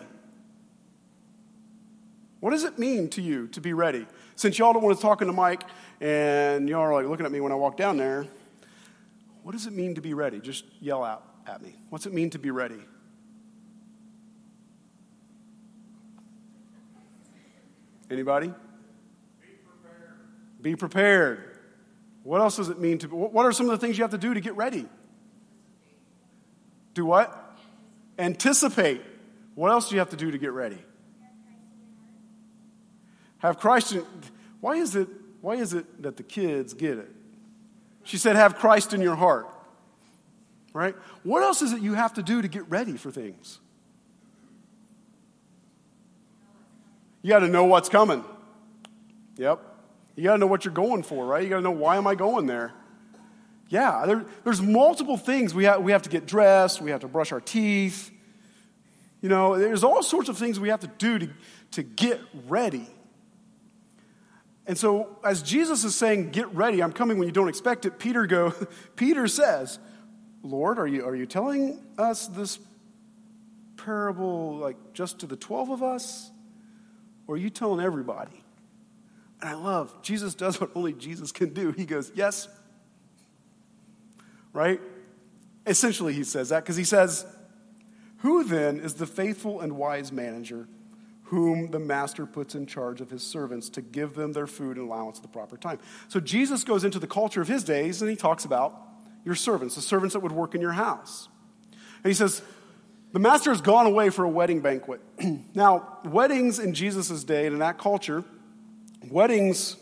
What 2.40 2.52
does 2.52 2.64
it 2.64 2.78
mean 2.78 3.10
to 3.10 3.22
you 3.22 3.48
to 3.50 3.62
be 3.62 3.74
ready? 3.74 4.06
Since 4.36 4.60
y'all 4.60 4.74
don't 4.74 4.84
want 4.84 4.96
to 4.96 5.02
talk 5.02 5.22
into 5.22 5.34
mic 5.34 5.62
and 6.00 6.70
y'all 6.70 6.82
are 6.82 6.94
like 6.94 7.08
looking 7.08 7.26
at 7.26 7.32
me 7.32 7.40
when 7.40 7.52
I 7.52 7.56
walk 7.56 7.78
down 7.78 7.98
there, 7.98 8.28
what 9.44 9.54
does 9.54 9.66
it 9.66 9.74
mean 9.74 9.96
to 9.96 10.02
be 10.02 10.14
ready? 10.14 10.40
Just 10.40 10.66
yell 10.80 11.04
out 11.04 11.24
at 11.48 11.62
me. 11.62 11.76
What's 11.90 12.06
it 12.06 12.14
mean 12.14 12.30
to 12.32 12.40
be 12.40 12.52
ready? 12.52 12.80
Anybody? 18.10 18.54
Be 20.62 20.76
prepared. 20.76 21.58
What 22.24 22.42
else 22.42 22.58
does 22.58 22.70
it 22.70 22.80
mean 22.80 22.98
to 23.00 23.08
what 23.08 23.46
are 23.46 23.52
some 23.52 23.70
of 23.70 23.80
the 23.80 23.86
things 23.86 23.98
you 23.98 24.04
have 24.04 24.12
to 24.12 24.18
do 24.18 24.34
to 24.34 24.42
get 24.42 24.56
ready? 24.56 24.86
Do 26.94 27.06
what? 27.06 27.58
Anticipate. 28.20 29.02
What 29.56 29.72
else 29.72 29.90
do 29.90 29.96
you 29.96 30.00
have 30.00 30.10
to 30.10 30.18
do 30.18 30.32
to 30.32 30.38
get 30.38 30.52
ready? 30.52 30.80
Have 33.40 33.60
Christ 33.60 33.94
in 33.94 34.06
why 34.60 34.76
is 34.76 34.96
it 34.96 35.08
why 35.42 35.56
is 35.56 35.74
it 35.74 36.02
that 36.02 36.18
the 36.18 36.24
kids 36.24 36.74
get 36.74 36.98
it? 36.98 37.10
She 38.04 38.18
said 38.18 38.36
have 38.36 38.58
Christ 38.58 38.94
in 38.94 39.02
your 39.02 39.16
heart. 39.16 39.48
Right? 40.74 40.96
What 41.24 41.44
else 41.44 41.62
is 41.62 41.74
it 41.74 41.82
you 41.82 41.94
have 41.94 42.14
to 42.16 42.24
do 42.24 42.42
to 42.42 42.48
get 42.48 42.70
ready 42.70 42.98
for 42.98 43.12
things? 43.12 43.60
You 47.22 47.30
got 47.30 47.40
to 47.40 47.48
know 47.48 47.66
what's 47.66 47.90
coming. 47.90 48.24
Yep. 49.38 49.60
You 50.16 50.24
got 50.24 50.34
to 50.34 50.38
know 50.40 50.48
what 50.48 50.66
you're 50.66 50.74
going 50.74 51.04
for, 51.04 51.26
right? 51.26 51.44
You 51.44 51.50
got 51.50 51.58
to 51.58 51.62
know 51.62 51.72
why 51.72 51.98
am 51.98 52.08
I 52.08 52.16
going 52.16 52.48
there? 52.48 52.74
Yeah, 53.70 54.06
there, 54.06 54.26
there's 54.44 54.62
multiple 54.62 55.18
things. 55.18 55.54
We 55.54 55.66
have, 55.66 55.82
we 55.82 55.92
have 55.92 56.04
to 56.04 56.10
get 56.10 56.26
dressed, 56.26 56.82
we 56.82 56.92
have 56.92 57.02
to 57.02 57.08
brush 57.08 57.32
our 57.32 57.42
teeth, 57.42 58.12
You 59.22 59.30
know, 59.30 59.58
there's 59.58 59.84
all 59.84 60.02
sorts 60.04 60.30
of 60.30 60.38
things 60.38 60.60
we 60.60 60.70
have 60.70 60.80
to 60.82 60.92
do 60.98 61.20
to, 61.20 61.30
to 61.72 61.84
get 61.84 62.22
ready. 62.48 62.88
And 64.66 64.78
so, 64.78 65.18
as 65.24 65.42
Jesus 65.42 65.84
is 65.84 65.96
saying, 65.96 66.32
get 66.32 66.54
ready, 66.54 66.84
I'm 66.84 66.92
coming 66.92 67.18
when 67.18 67.28
you 67.28 67.34
don't 67.34 67.48
expect 67.48 67.86
it, 67.86 68.00
Peter 68.00 68.26
go, 68.26 68.54
Peter 68.96 69.28
says, 69.28 69.80
Lord, 70.44 70.80
are 70.80 70.88
you, 70.88 71.06
are 71.06 71.16
you 71.16 71.26
telling 71.26 71.84
us 71.98 72.28
this 72.28 72.60
parable 73.76 74.58
like 74.58 74.94
just 74.94 75.20
to 75.20 75.28
the 75.28 75.36
12 75.36 75.70
of 75.70 75.84
us? 75.84 76.32
Or 77.28 77.36
are 77.36 77.38
you 77.38 77.50
telling 77.50 77.84
everybody? 77.84 78.44
And 79.42 79.50
I 79.50 79.54
love, 79.54 80.02
Jesus 80.02 80.34
does 80.34 80.60
what 80.60 80.72
only 80.76 80.94
Jesus 80.94 81.32
can 81.32 81.54
do. 81.54 81.72
He 81.72 81.86
goes, 81.86 82.12
Yes. 82.16 82.48
Right? 84.54 84.82
Essentially, 85.68 86.14
he 86.14 86.24
says 86.24 86.50
that 86.50 86.64
because 86.64 86.78
he 86.78 86.84
says, 86.84 87.26
Who 88.20 88.44
then 88.44 88.80
is 88.80 88.96
the 88.96 89.06
faithful 89.06 89.62
and 89.62 89.78
wise 89.78 90.12
manager 90.12 90.68
whom 91.26 91.72
the 91.72 91.80
master 91.80 92.26
puts 92.26 92.56
in 92.56 92.66
charge 92.66 93.02
of 93.02 93.10
his 93.10 93.22
servants 93.22 93.68
to 93.68 93.82
give 93.82 94.16
them 94.16 94.32
their 94.32 94.48
food 94.48 94.78
and 94.78 94.90
allowance 94.90 95.18
at 95.18 95.24
the 95.24 95.30
proper 95.30 95.58
time? 95.58 95.78
So 96.08 96.20
Jesus 96.20 96.64
goes 96.64 96.84
into 96.84 97.00
the 97.00 97.08
culture 97.08 97.42
of 97.42 97.48
his 97.48 97.64
days 97.64 98.02
and 98.02 98.10
he 98.10 98.16
talks 98.16 98.46
about 98.46 98.82
your 99.26 99.36
servants, 99.36 99.76
the 99.76 99.82
servants 99.82 100.14
that 100.14 100.22
would 100.22 100.32
work 100.32 100.56
in 100.56 100.62
your 100.62 100.72
house. 100.72 101.28
And 102.04 102.10
he 102.10 102.14
says, 102.14 102.42
the 103.14 103.20
master 103.20 103.52
has 103.52 103.62
gone 103.62 103.86
away 103.86 104.10
for 104.10 104.26
a 104.26 104.30
wedding 104.30 104.62
banquet. 104.62 105.02
now, 105.56 106.00
weddings 106.04 106.60
in 106.60 106.74
Jesus' 106.74 107.24
day 107.24 107.46
and 107.46 107.54
in 107.54 107.60
that 107.60 107.78
culture, 107.78 108.24
weddings 109.10 109.78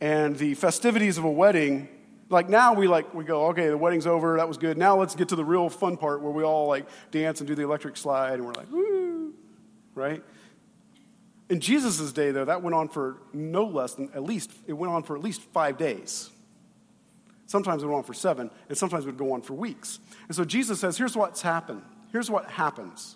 and 0.00 0.36
the 0.36 0.54
festivities 0.54 1.18
of 1.18 1.24
a 1.24 1.30
wedding, 1.30 1.88
like 2.28 2.48
now 2.48 2.72
we 2.72 2.88
like 2.88 3.12
we 3.14 3.24
go, 3.24 3.48
okay, 3.48 3.68
the 3.68 3.76
wedding's 3.76 4.06
over, 4.06 4.36
that 4.38 4.48
was 4.48 4.56
good. 4.56 4.78
Now 4.78 4.96
let's 4.96 5.14
get 5.14 5.28
to 5.28 5.36
the 5.36 5.44
real 5.44 5.68
fun 5.68 5.96
part 5.96 6.22
where 6.22 6.32
we 6.32 6.42
all 6.42 6.66
like 6.66 6.86
dance 7.10 7.40
and 7.40 7.46
do 7.46 7.54
the 7.54 7.62
electric 7.62 7.96
slide 7.96 8.34
and 8.34 8.46
we're 8.46 8.54
like, 8.54 8.70
woo, 8.70 9.34
right? 9.94 10.22
In 11.48 11.60
Jesus' 11.60 12.12
day, 12.12 12.30
though, 12.30 12.46
that 12.46 12.62
went 12.62 12.74
on 12.74 12.88
for 12.88 13.18
no 13.34 13.64
less 13.64 13.94
than 13.94 14.10
at 14.14 14.22
least, 14.22 14.50
it 14.66 14.72
went 14.72 14.90
on 14.90 15.02
for 15.02 15.16
at 15.16 15.22
least 15.22 15.42
five 15.52 15.76
days. 15.76 16.30
Sometimes 17.52 17.82
it 17.82 17.86
went 17.86 17.98
on 17.98 18.02
for 18.04 18.14
seven, 18.14 18.50
and 18.70 18.78
sometimes 18.78 19.04
it 19.04 19.08
would 19.08 19.18
go 19.18 19.32
on 19.32 19.42
for 19.42 19.52
weeks. 19.52 19.98
And 20.26 20.34
so 20.34 20.42
Jesus 20.42 20.80
says, 20.80 20.96
here's 20.96 21.14
what's 21.14 21.42
happened. 21.42 21.82
Here's 22.10 22.30
what 22.30 22.50
happens. 22.50 23.14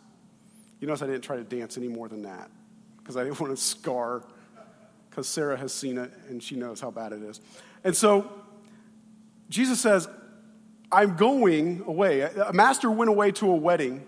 You 0.78 0.86
notice 0.86 1.00
I 1.00 1.06
didn't 1.06 1.22
try 1.24 1.36
to 1.36 1.42
dance 1.42 1.78
any 1.78 1.88
more 1.88 2.06
than 2.06 2.20
that 2.24 2.50
because 2.98 3.16
I 3.16 3.24
didn't 3.24 3.40
want 3.40 3.56
to 3.56 3.62
scar, 3.62 4.24
because 5.08 5.26
Sarah 5.26 5.56
has 5.56 5.72
seen 5.72 5.96
it 5.96 6.12
and 6.28 6.42
she 6.42 6.54
knows 6.54 6.82
how 6.82 6.90
bad 6.90 7.14
it 7.14 7.22
is. 7.22 7.40
And 7.82 7.96
so 7.96 8.30
Jesus 9.48 9.80
says, 9.80 10.06
I'm 10.92 11.16
going 11.16 11.84
away. 11.86 12.20
A 12.20 12.52
master 12.52 12.90
went 12.90 13.08
away 13.08 13.32
to 13.32 13.50
a 13.50 13.56
wedding. 13.56 14.04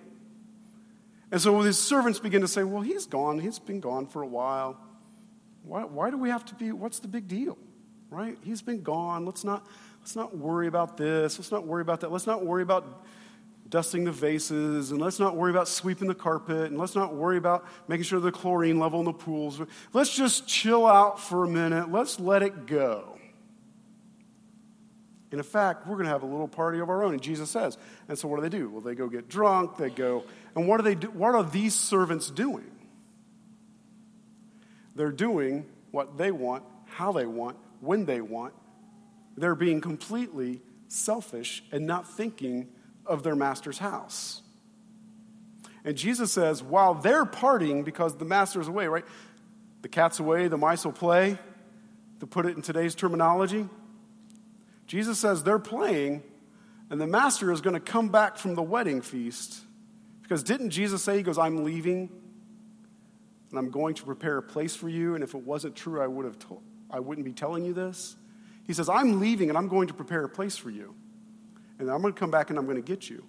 And 1.33 1.41
so 1.41 1.59
his 1.63 1.79
servants 1.79 2.19
begin 2.19 2.43
to 2.43 2.49
say, 2.49 2.65
Well, 2.65 2.83
he's 2.83 3.07
gone. 3.07 3.39
He's 3.39 3.59
been 3.59 3.81
gone 3.81 4.07
for 4.07 4.21
a 4.21 4.27
while. 4.27 4.79
Why, 5.63 5.85
why 5.85 6.11
do 6.11 6.19
we 6.19 6.29
have 6.29 6.45
to 6.45 6.55
be? 6.55 6.71
What's 6.71 6.99
the 6.99 7.09
big 7.09 7.29
deal? 7.29 7.57
Right? 8.11 8.37
He's 8.43 8.61
been 8.61 8.83
gone. 8.83 9.25
Let's 9.25 9.43
not 9.43 9.67
let's 10.09 10.17
not 10.17 10.35
worry 10.35 10.69
about 10.69 10.97
this. 10.97 11.39
Let's 11.39 11.53
not 11.53 11.67
worry 11.67 11.83
about 11.83 12.01
that. 12.01 12.11
Let's 12.11 12.27
not 12.27 12.43
worry 12.43 12.63
about 12.63 13.05
dusting 13.69 14.05
the 14.05 14.11
vases, 14.11 14.91
and 14.91 14.99
let's 14.99 15.19
not 15.19 15.37
worry 15.37 15.51
about 15.51 15.69
sweeping 15.69 16.09
the 16.09 16.15
carpet, 16.15 16.71
and 16.71 16.79
let's 16.79 16.95
not 16.95 17.15
worry 17.15 17.37
about 17.37 17.67
making 17.89 18.05
sure 18.05 18.19
the 18.19 18.33
chlorine 18.33 18.79
level 18.79 19.01
in 19.01 19.05
the 19.05 19.13
pools. 19.13 19.61
Let's 19.93 20.17
just 20.17 20.47
chill 20.47 20.87
out 20.87 21.21
for 21.21 21.45
a 21.45 21.47
minute. 21.47 21.93
Let's 21.93 22.19
let 22.19 22.43
it 22.43 22.65
go. 22.65 23.19
And 25.31 25.41
in 25.41 25.45
fact, 25.45 25.87
we're 25.87 25.97
going 25.97 26.07
to 26.07 26.13
have 26.13 26.23
a 26.23 26.27
little 26.27 26.49
party 26.49 26.79
of 26.79 26.89
our 26.89 27.05
own. 27.05 27.13
And 27.13 27.21
Jesus 27.21 27.51
says, 27.51 27.77
and 28.09 28.19
so 28.19 28.29
what 28.29 28.37
do 28.37 28.43
they 28.49 28.49
do? 28.49 28.71
Well, 28.71 28.81
they 28.81 28.95
go 28.95 29.09
get 29.09 29.29
drunk, 29.29 29.77
they 29.77 29.91
go, 29.91 30.25
and 30.57 30.67
what 30.67 30.79
do 30.79 30.85
they 30.85 30.95
do? 30.95 31.11
What 31.11 31.35
are 31.35 31.45
these 31.45 31.75
servants 31.75 32.31
doing? 32.31 32.71
They're 34.95 35.13
doing 35.13 35.67
what 35.91 36.17
they 36.17 36.31
want, 36.31 36.65
how 36.87 37.13
they 37.13 37.27
want, 37.27 37.59
when 37.81 38.07
they 38.07 38.23
want, 38.23 38.55
they're 39.41 39.55
being 39.55 39.81
completely 39.81 40.61
selfish 40.89 41.63
and 41.73 41.87
not 41.87 42.09
thinking 42.09 42.69
of 43.07 43.23
their 43.23 43.37
master's 43.37 43.79
house. 43.79 44.43
And 45.85 45.97
Jesus 45.97 46.33
says, 46.33 46.63
while 46.63 46.95
they're 46.95 47.25
partying 47.25 47.85
because 47.85 48.17
the 48.17 48.25
master's 48.25 48.69
away, 48.69 48.87
right? 48.89 49.05
The 49.83 49.89
cat's 49.89 50.19
away, 50.21 50.49
the 50.49 50.59
mice 50.59 50.85
will 50.85 50.93
play, 50.93 51.39
to 52.21 52.27
put 52.27 52.47
it 52.47 52.57
in 52.57 52.63
today's 52.63 52.95
terminology. 52.95 53.69
Jesus 54.87 55.19
says 55.19 55.45
they're 55.45 55.59
playing, 55.59 56.23
and 56.91 57.01
the 57.01 57.07
master 57.07 57.53
is 57.53 57.61
going 57.61 57.75
to 57.75 57.81
come 57.81 58.09
back 58.09 58.39
from 58.39 58.55
the 58.55 58.63
wedding 58.63 59.01
feast. 59.01 59.61
Because 60.23 60.43
didn't 60.43 60.71
Jesus 60.71 61.03
say, 61.03 61.17
He 61.17 61.23
goes, 61.23 61.39
I'm 61.39 61.65
leaving, 61.65 62.11
and 63.51 63.59
I'm 63.59 63.71
going 63.71 63.95
to 63.95 64.05
prepare 64.05 64.37
a 64.39 64.43
place 64.43 64.75
for 64.75 64.89
you, 64.89 65.15
and 65.15 65.25
if 65.25 65.35
it 65.35 65.43
wasn't 65.43 65.77
true, 65.77 66.03
I, 66.03 66.07
would 66.07 66.27
have 66.27 66.39
told, 66.39 66.63
I 66.91 67.01
wouldn't 67.01 67.25
be 67.25 67.33
telling 67.33 67.65
you 67.65 67.73
this? 67.73 68.17
He 68.69 68.75
says, 68.75 68.89
I'm 68.89 69.19
leaving 69.19 69.49
and 69.49 69.57
I'm 69.59 69.67
going 69.67 69.89
to 69.89 69.95
prepare 69.95 70.23
a 70.23 70.29
place 70.29 70.57
for 70.57 70.71
you. 70.71 70.95
And 71.79 71.91
I'm 71.91 72.03
going 72.03 72.13
to 72.13 72.21
come 72.21 72.31
back 72.31 72.51
and 72.51 72.59
I'm 72.59 72.67
going 72.67 72.77
to 72.77 72.83
get 72.83 73.09
you. 73.09 73.25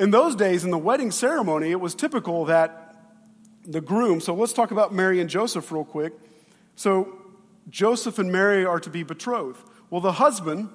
In 0.00 0.10
those 0.10 0.34
days, 0.34 0.64
in 0.64 0.70
the 0.70 0.78
wedding 0.78 1.10
ceremony, 1.10 1.70
it 1.70 1.80
was 1.80 1.94
typical 1.94 2.46
that 2.46 2.96
the 3.66 3.82
groom, 3.82 4.20
so 4.20 4.34
let's 4.34 4.54
talk 4.54 4.70
about 4.70 4.94
Mary 4.94 5.20
and 5.20 5.28
Joseph 5.28 5.70
real 5.70 5.84
quick. 5.84 6.14
So 6.74 7.18
Joseph 7.68 8.18
and 8.18 8.32
Mary 8.32 8.64
are 8.64 8.80
to 8.80 8.88
be 8.88 9.02
betrothed. 9.02 9.62
Well, 9.90 10.00
the 10.00 10.12
husband 10.12 10.70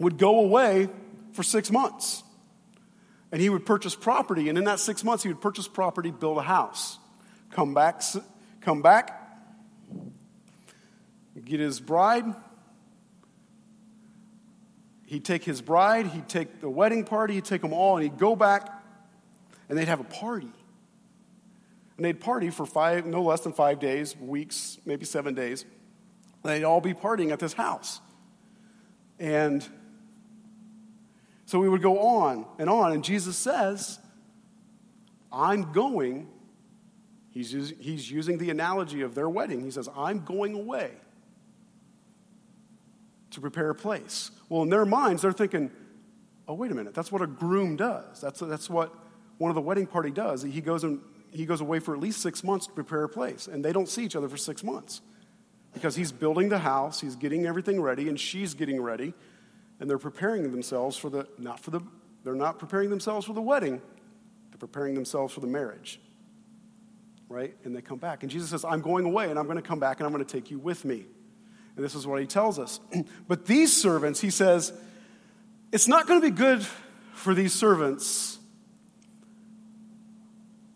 would 0.00 0.18
go 0.18 0.40
away 0.40 0.88
for 1.34 1.44
six 1.44 1.70
months 1.70 2.24
and 3.30 3.40
he 3.40 3.48
would 3.48 3.64
purchase 3.64 3.94
property. 3.94 4.48
And 4.48 4.58
in 4.58 4.64
that 4.64 4.80
six 4.80 5.04
months, 5.04 5.22
he 5.22 5.28
would 5.28 5.40
purchase 5.40 5.68
property, 5.68 6.10
build 6.10 6.38
a 6.38 6.42
house, 6.42 6.98
come 7.50 7.74
back, 7.74 8.02
come 8.60 8.82
back, 8.82 9.22
get 11.44 11.60
his 11.60 11.78
bride, 11.78 12.24
he'd 15.06 15.24
take 15.24 15.44
his 15.44 15.62
bride, 15.62 16.08
he'd 16.08 16.28
take 16.28 16.60
the 16.60 16.68
wedding 16.68 17.04
party, 17.04 17.34
he'd 17.34 17.44
take 17.44 17.62
them 17.62 17.72
all, 17.72 17.96
and 17.96 18.02
he'd 18.02 18.18
go 18.18 18.36
back 18.36 18.82
and 19.68 19.78
they'd 19.78 19.88
have 19.88 20.00
a 20.00 20.04
party. 20.04 20.52
And 21.96 22.04
they'd 22.04 22.20
party 22.20 22.50
for 22.50 22.66
five, 22.66 23.06
no 23.06 23.22
less 23.22 23.40
than 23.40 23.52
five 23.52 23.78
days, 23.78 24.16
weeks, 24.16 24.78
maybe 24.84 25.06
seven 25.06 25.34
days. 25.34 25.64
And 26.42 26.52
they'd 26.52 26.64
all 26.64 26.80
be 26.80 26.92
partying 26.92 27.32
at 27.32 27.38
this 27.38 27.54
house. 27.54 28.00
And 29.18 29.66
so 31.46 31.58
we 31.58 31.68
would 31.68 31.82
go 31.82 31.98
on 32.00 32.44
and 32.58 32.68
on. 32.68 32.92
And 32.92 33.02
Jesus 33.02 33.36
says, 33.36 33.98
I'm 35.32 35.72
going. 35.72 36.28
He's, 37.30 37.72
he's 37.80 38.10
using 38.10 38.38
the 38.38 38.50
analogy 38.50 39.02
of 39.02 39.14
their 39.14 39.28
wedding. 39.28 39.62
He 39.62 39.70
says, 39.70 39.88
I'm 39.96 40.24
going 40.24 40.54
away 40.54 40.92
to 43.36 43.40
prepare 43.40 43.70
a 43.70 43.74
place. 43.74 44.30
Well, 44.48 44.62
in 44.62 44.70
their 44.70 44.86
minds, 44.86 45.22
they're 45.22 45.30
thinking, 45.30 45.70
oh, 46.48 46.54
wait 46.54 46.72
a 46.72 46.74
minute, 46.74 46.94
that's 46.94 47.12
what 47.12 47.22
a 47.22 47.26
groom 47.26 47.76
does. 47.76 48.20
That's, 48.20 48.40
that's 48.40 48.68
what 48.68 48.92
one 49.38 49.50
of 49.50 49.54
the 49.54 49.60
wedding 49.60 49.86
party 49.86 50.10
does. 50.10 50.42
He 50.42 50.60
goes, 50.60 50.84
and, 50.84 51.00
he 51.30 51.44
goes 51.44 51.60
away 51.60 51.78
for 51.78 51.94
at 51.94 52.00
least 52.00 52.22
six 52.22 52.42
months 52.42 52.66
to 52.66 52.72
prepare 52.72 53.04
a 53.04 53.08
place, 53.08 53.46
and 53.46 53.64
they 53.64 53.72
don't 53.72 53.88
see 53.88 54.04
each 54.04 54.16
other 54.16 54.28
for 54.28 54.38
six 54.38 54.64
months 54.64 55.02
because 55.74 55.94
he's 55.94 56.12
building 56.12 56.48
the 56.48 56.58
house, 56.58 57.00
he's 57.00 57.14
getting 57.14 57.46
everything 57.46 57.78
ready, 57.80 58.08
and 58.08 58.18
she's 58.18 58.54
getting 58.54 58.80
ready, 58.80 59.12
and 59.78 59.90
they're 59.90 59.98
preparing 59.98 60.50
themselves 60.50 60.96
for 60.96 61.10
the, 61.10 61.28
not 61.36 61.60
for 61.60 61.70
the, 61.70 61.80
they're 62.24 62.34
not 62.34 62.58
preparing 62.58 62.88
themselves 62.88 63.26
for 63.26 63.34
the 63.34 63.42
wedding, 63.42 63.82
they're 64.50 64.58
preparing 64.58 64.94
themselves 64.94 65.34
for 65.34 65.40
the 65.40 65.46
marriage. 65.46 66.00
Right? 67.28 67.54
And 67.64 67.76
they 67.76 67.82
come 67.82 67.98
back. 67.98 68.22
And 68.22 68.30
Jesus 68.30 68.48
says, 68.48 68.64
I'm 68.64 68.80
going 68.80 69.04
away, 69.04 69.28
and 69.28 69.38
I'm 69.38 69.44
going 69.44 69.56
to 69.56 69.62
come 69.62 69.80
back, 69.80 69.98
and 69.98 70.06
I'm 70.06 70.12
going 70.12 70.24
to 70.24 70.32
take 70.32 70.50
you 70.50 70.58
with 70.58 70.86
me. 70.86 71.06
And 71.76 71.84
this 71.84 71.94
is 71.94 72.06
what 72.06 72.20
he 72.20 72.26
tells 72.26 72.58
us. 72.58 72.80
but 73.28 73.46
these 73.46 73.74
servants, 73.74 74.20
he 74.20 74.30
says, 74.30 74.72
it's 75.72 75.86
not 75.86 76.06
going 76.06 76.20
to 76.20 76.30
be 76.30 76.34
good 76.34 76.66
for 77.14 77.34
these 77.34 77.52
servants 77.52 78.38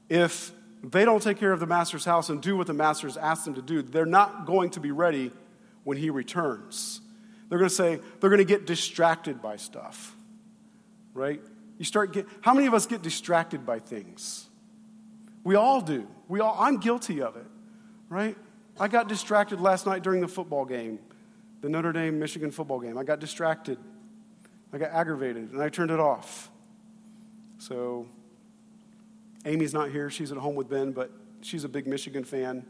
if 0.09 0.53
they 0.83 1.05
don't 1.05 1.23
take 1.23 1.39
care 1.39 1.53
of 1.53 1.61
the 1.61 1.67
master's 1.67 2.05
house 2.05 2.29
and 2.29 2.41
do 2.41 2.57
what 2.57 2.67
the 2.67 2.75
master's 2.75 3.17
asked 3.17 3.45
them 3.45 3.55
to 3.55 3.63
do. 3.63 3.83
They're 3.83 4.07
not 4.07 4.47
going 4.47 4.71
to 4.71 4.81
be 4.81 4.91
ready 4.91 5.31
when 5.85 5.97
he 5.97 6.11
returns. 6.11 7.01
They're 7.49 7.59
going 7.59 7.69
to 7.69 7.75
say, 7.75 8.01
they're 8.21 8.31
going 8.31 8.39
to 8.39 8.45
get 8.45 8.67
distracted 8.67 9.43
by 9.43 9.57
stuff, 9.57 10.15
right? 11.15 11.41
You 11.79 11.85
start 11.85 12.13
get, 12.13 12.27
how 12.41 12.55
many 12.55 12.67
of 12.67 12.75
us 12.75 12.87
get 12.87 13.03
distracted 13.03 13.65
by 13.65 13.79
things? 13.79 14.47
We 15.45 15.55
all 15.55 15.81
do. 15.81 16.07
We 16.29 16.41
all, 16.41 16.57
I'm 16.59 16.79
guilty 16.79 17.23
of 17.23 17.37
it, 17.37 17.47
right? 18.09 18.37
I 18.81 18.89
got 18.89 19.09
distracted 19.09 19.61
last 19.61 19.87
night 19.87 20.03
during 20.03 20.21
the 20.21 20.29
football 20.29 20.65
game, 20.65 20.99
the 21.61 21.69
Notre 21.69 21.93
Dame 21.93 22.19
Michigan 22.19 22.51
football 22.51 22.81
game. 22.81 22.97
I 22.99 23.05
got 23.05 23.21
distracted. 23.21 23.79
I 24.73 24.79
got 24.79 24.91
aggravated, 24.91 25.53
and 25.53 25.63
I 25.63 25.69
turned 25.69 25.91
it 25.91 26.01
off. 26.01 26.51
So, 27.59 28.07
Amy's 29.45 29.75
not 29.75 29.91
here. 29.91 30.09
She's 30.11 30.33
at 30.33 30.39
home 30.39 30.55
with 30.55 30.69
Ben, 30.69 30.93
but 30.93 31.11
she's 31.43 31.65
a 31.65 31.69
big 31.69 31.87
Michigan 31.87 32.25
fan. 32.25 32.65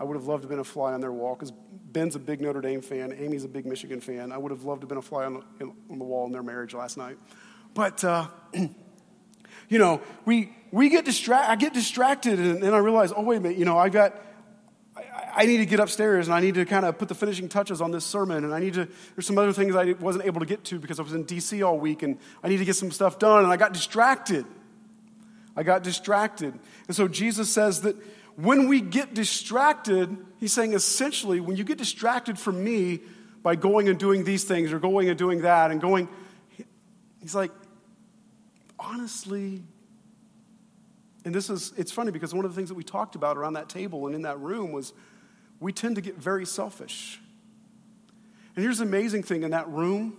I 0.00 0.04
would 0.04 0.16
have 0.16 0.26
loved 0.26 0.42
to 0.42 0.46
have 0.46 0.50
been 0.50 0.58
a 0.58 0.64
fly 0.64 0.92
on 0.92 1.00
their 1.00 1.12
wall 1.12 1.34
because 1.34 1.52
Ben's 1.92 2.16
a 2.16 2.18
big 2.18 2.40
Notre 2.40 2.60
Dame 2.60 2.80
fan. 2.80 3.14
Amy's 3.16 3.44
a 3.44 3.48
big 3.48 3.64
Michigan 3.64 4.00
fan. 4.00 4.32
I 4.32 4.38
would 4.38 4.50
have 4.50 4.64
loved 4.64 4.80
to 4.80 4.84
have 4.84 4.88
been 4.88 4.98
a 4.98 5.02
fly 5.02 5.24
on 5.24 5.34
the, 5.34 5.64
on 5.90 5.98
the 5.98 6.04
wall 6.04 6.26
in 6.26 6.32
their 6.32 6.42
marriage 6.42 6.74
last 6.74 6.96
night. 6.96 7.16
But 7.74 8.02
uh, 8.04 8.26
You 9.68 9.78
know, 9.78 10.00
we, 10.24 10.50
we 10.70 10.88
get 10.88 11.04
distracted, 11.04 11.50
I 11.50 11.56
get 11.56 11.74
distracted 11.74 12.38
and 12.38 12.62
then 12.62 12.72
I 12.72 12.78
realize, 12.78 13.12
oh, 13.14 13.22
wait 13.22 13.36
a 13.36 13.40
minute, 13.40 13.58
you 13.58 13.66
know, 13.66 13.76
I've 13.76 13.92
got, 13.92 14.14
I, 15.34 15.46
need 15.46 15.58
to 15.58 15.66
get 15.66 15.80
upstairs 15.80 16.26
and 16.26 16.34
I 16.34 16.40
need 16.40 16.54
to 16.54 16.64
kind 16.64 16.84
of 16.84 16.98
put 16.98 17.08
the 17.08 17.14
finishing 17.14 17.48
touches 17.48 17.80
on 17.80 17.90
this 17.90 18.04
sermon 18.04 18.44
and 18.44 18.54
I 18.54 18.58
need 18.58 18.74
to, 18.74 18.88
there's 19.14 19.26
some 19.26 19.38
other 19.38 19.52
things 19.52 19.74
I 19.74 19.92
wasn't 19.92 20.24
able 20.24 20.40
to 20.40 20.46
get 20.46 20.64
to 20.64 20.78
because 20.78 20.98
I 20.98 21.02
was 21.02 21.12
in 21.12 21.24
DC 21.24 21.66
all 21.66 21.78
week 21.78 22.02
and 22.02 22.18
I 22.42 22.48
need 22.48 22.58
to 22.58 22.64
get 22.64 22.76
some 22.76 22.90
stuff 22.90 23.18
done 23.18 23.44
and 23.44 23.52
I 23.52 23.56
got 23.56 23.72
distracted. 23.72 24.46
I 25.56 25.62
got 25.62 25.82
distracted. 25.82 26.58
And 26.86 26.96
so 26.96 27.08
Jesus 27.08 27.50
says 27.50 27.82
that 27.82 27.96
when 28.36 28.68
we 28.68 28.80
get 28.80 29.14
distracted, 29.14 30.16
he's 30.38 30.52
saying 30.52 30.72
essentially, 30.72 31.40
when 31.40 31.56
you 31.56 31.64
get 31.64 31.78
distracted 31.78 32.38
from 32.38 32.62
me 32.62 33.00
by 33.42 33.56
going 33.56 33.88
and 33.88 33.98
doing 33.98 34.24
these 34.24 34.44
things 34.44 34.72
or 34.72 34.78
going 34.78 35.08
and 35.08 35.18
doing 35.18 35.42
that 35.42 35.70
and 35.70 35.80
going, 35.80 36.08
he's 37.20 37.34
like, 37.34 37.50
honestly, 38.78 39.62
and 41.28 41.34
this 41.34 41.50
is, 41.50 41.74
it's 41.76 41.92
funny 41.92 42.10
because 42.10 42.32
one 42.32 42.46
of 42.46 42.50
the 42.50 42.56
things 42.56 42.70
that 42.70 42.74
we 42.74 42.82
talked 42.82 43.14
about 43.14 43.36
around 43.36 43.52
that 43.52 43.68
table 43.68 44.06
and 44.06 44.14
in 44.14 44.22
that 44.22 44.40
room 44.40 44.72
was 44.72 44.94
we 45.60 45.74
tend 45.74 45.96
to 45.96 46.00
get 46.00 46.16
very 46.16 46.46
selfish. 46.46 47.20
And 48.56 48.62
here's 48.62 48.78
the 48.78 48.84
amazing 48.84 49.24
thing 49.24 49.42
in 49.42 49.50
that 49.50 49.68
room 49.68 50.16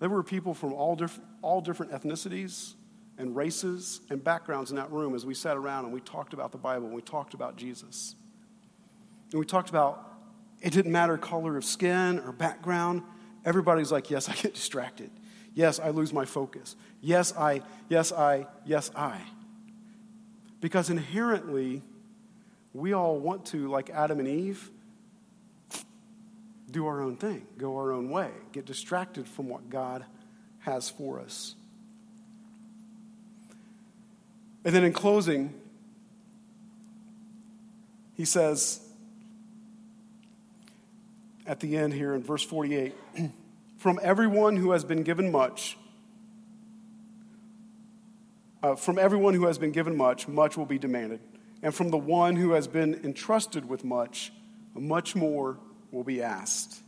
there 0.00 0.10
were 0.10 0.22
people 0.22 0.52
from 0.52 0.74
all, 0.74 0.96
diff- 0.96 1.18
all 1.40 1.62
different 1.62 1.92
ethnicities, 1.92 2.74
and 3.16 3.34
races 3.34 4.02
and 4.10 4.22
backgrounds 4.22 4.68
in 4.68 4.76
that 4.76 4.92
room 4.92 5.14
as 5.14 5.24
we 5.24 5.32
sat 5.32 5.56
around 5.56 5.86
and 5.86 5.94
we 5.94 6.00
talked 6.02 6.34
about 6.34 6.52
the 6.52 6.58
Bible 6.58 6.84
and 6.84 6.94
we 6.94 7.00
talked 7.00 7.32
about 7.32 7.56
Jesus. 7.56 8.16
And 9.30 9.40
we 9.40 9.46
talked 9.46 9.70
about 9.70 10.12
it 10.60 10.74
didn't 10.74 10.92
matter 10.92 11.16
color 11.16 11.56
of 11.56 11.64
skin 11.64 12.18
or 12.18 12.32
background. 12.32 13.02
Everybody's 13.46 13.90
like, 13.90 14.10
yes, 14.10 14.28
I 14.28 14.34
get 14.34 14.52
distracted. 14.52 15.10
Yes, 15.54 15.80
I 15.80 15.88
lose 15.88 16.12
my 16.12 16.26
focus. 16.26 16.76
Yes, 17.00 17.34
I, 17.34 17.62
yes, 17.88 18.12
I, 18.12 18.46
yes, 18.66 18.90
I. 18.94 19.22
Because 20.64 20.88
inherently, 20.88 21.82
we 22.72 22.94
all 22.94 23.18
want 23.18 23.44
to, 23.48 23.68
like 23.68 23.90
Adam 23.90 24.18
and 24.18 24.26
Eve, 24.26 24.70
do 26.70 26.86
our 26.86 27.02
own 27.02 27.18
thing, 27.18 27.46
go 27.58 27.76
our 27.76 27.92
own 27.92 28.08
way, 28.08 28.30
get 28.52 28.64
distracted 28.64 29.28
from 29.28 29.46
what 29.50 29.68
God 29.68 30.06
has 30.60 30.88
for 30.88 31.20
us. 31.20 31.54
And 34.64 34.74
then 34.74 34.84
in 34.84 34.94
closing, 34.94 35.52
he 38.14 38.24
says 38.24 38.80
at 41.46 41.60
the 41.60 41.76
end 41.76 41.92
here 41.92 42.14
in 42.14 42.22
verse 42.22 42.42
48 42.42 42.94
From 43.76 44.00
everyone 44.02 44.56
who 44.56 44.70
has 44.70 44.82
been 44.82 45.02
given 45.02 45.30
much, 45.30 45.76
uh, 48.64 48.74
from 48.74 48.98
everyone 48.98 49.34
who 49.34 49.44
has 49.44 49.58
been 49.58 49.72
given 49.72 49.94
much, 49.94 50.26
much 50.26 50.56
will 50.56 50.64
be 50.64 50.78
demanded. 50.78 51.20
And 51.62 51.74
from 51.74 51.90
the 51.90 51.98
one 51.98 52.34
who 52.34 52.52
has 52.52 52.66
been 52.66 52.94
entrusted 53.04 53.68
with 53.68 53.84
much, 53.84 54.32
much 54.72 55.14
more 55.14 55.58
will 55.90 56.02
be 56.02 56.22
asked. 56.22 56.80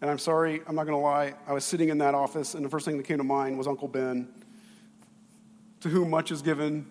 And 0.00 0.08
I'm 0.08 0.20
sorry, 0.20 0.62
I'm 0.68 0.76
not 0.76 0.84
going 0.84 0.96
to 0.96 1.02
lie. 1.02 1.34
I 1.48 1.52
was 1.52 1.64
sitting 1.64 1.88
in 1.88 1.98
that 1.98 2.14
office, 2.14 2.54
and 2.54 2.64
the 2.64 2.68
first 2.68 2.84
thing 2.84 2.96
that 2.96 3.06
came 3.06 3.18
to 3.18 3.24
mind 3.24 3.58
was 3.58 3.66
Uncle 3.66 3.88
Ben 3.88 4.28
to 5.80 5.88
whom 5.88 6.10
much 6.10 6.30
is 6.30 6.40
given, 6.40 6.86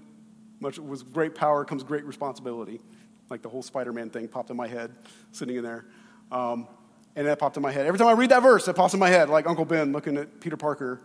much 0.59 0.77
with 0.77 1.13
great 1.13 1.35
power 1.35 1.63
comes 1.63 1.81
great 1.81 2.03
responsibility. 2.03 2.81
Like 3.29 3.41
the 3.41 3.49
whole 3.49 3.63
Spider 3.63 3.93
Man 3.93 4.09
thing 4.09 4.27
popped 4.27 4.49
in 4.49 4.57
my 4.57 4.67
head, 4.67 4.93
sitting 5.31 5.55
in 5.55 5.63
there. 5.63 5.85
Um, 6.29 6.67
and 7.15 7.25
that 7.25 7.39
popped 7.39 7.55
in 7.55 7.63
my 7.63 7.71
head. 7.71 7.85
Every 7.85 7.97
time 7.97 8.09
I 8.09 8.13
read 8.13 8.31
that 8.31 8.41
verse, 8.41 8.67
it 8.67 8.75
pops 8.75 8.93
in 8.93 8.99
my 8.99 9.09
head, 9.09 9.29
like 9.29 9.47
Uncle 9.47 9.63
Ben 9.63 9.93
looking 9.93 10.17
at 10.17 10.41
Peter 10.41 10.57
Parker. 10.57 10.99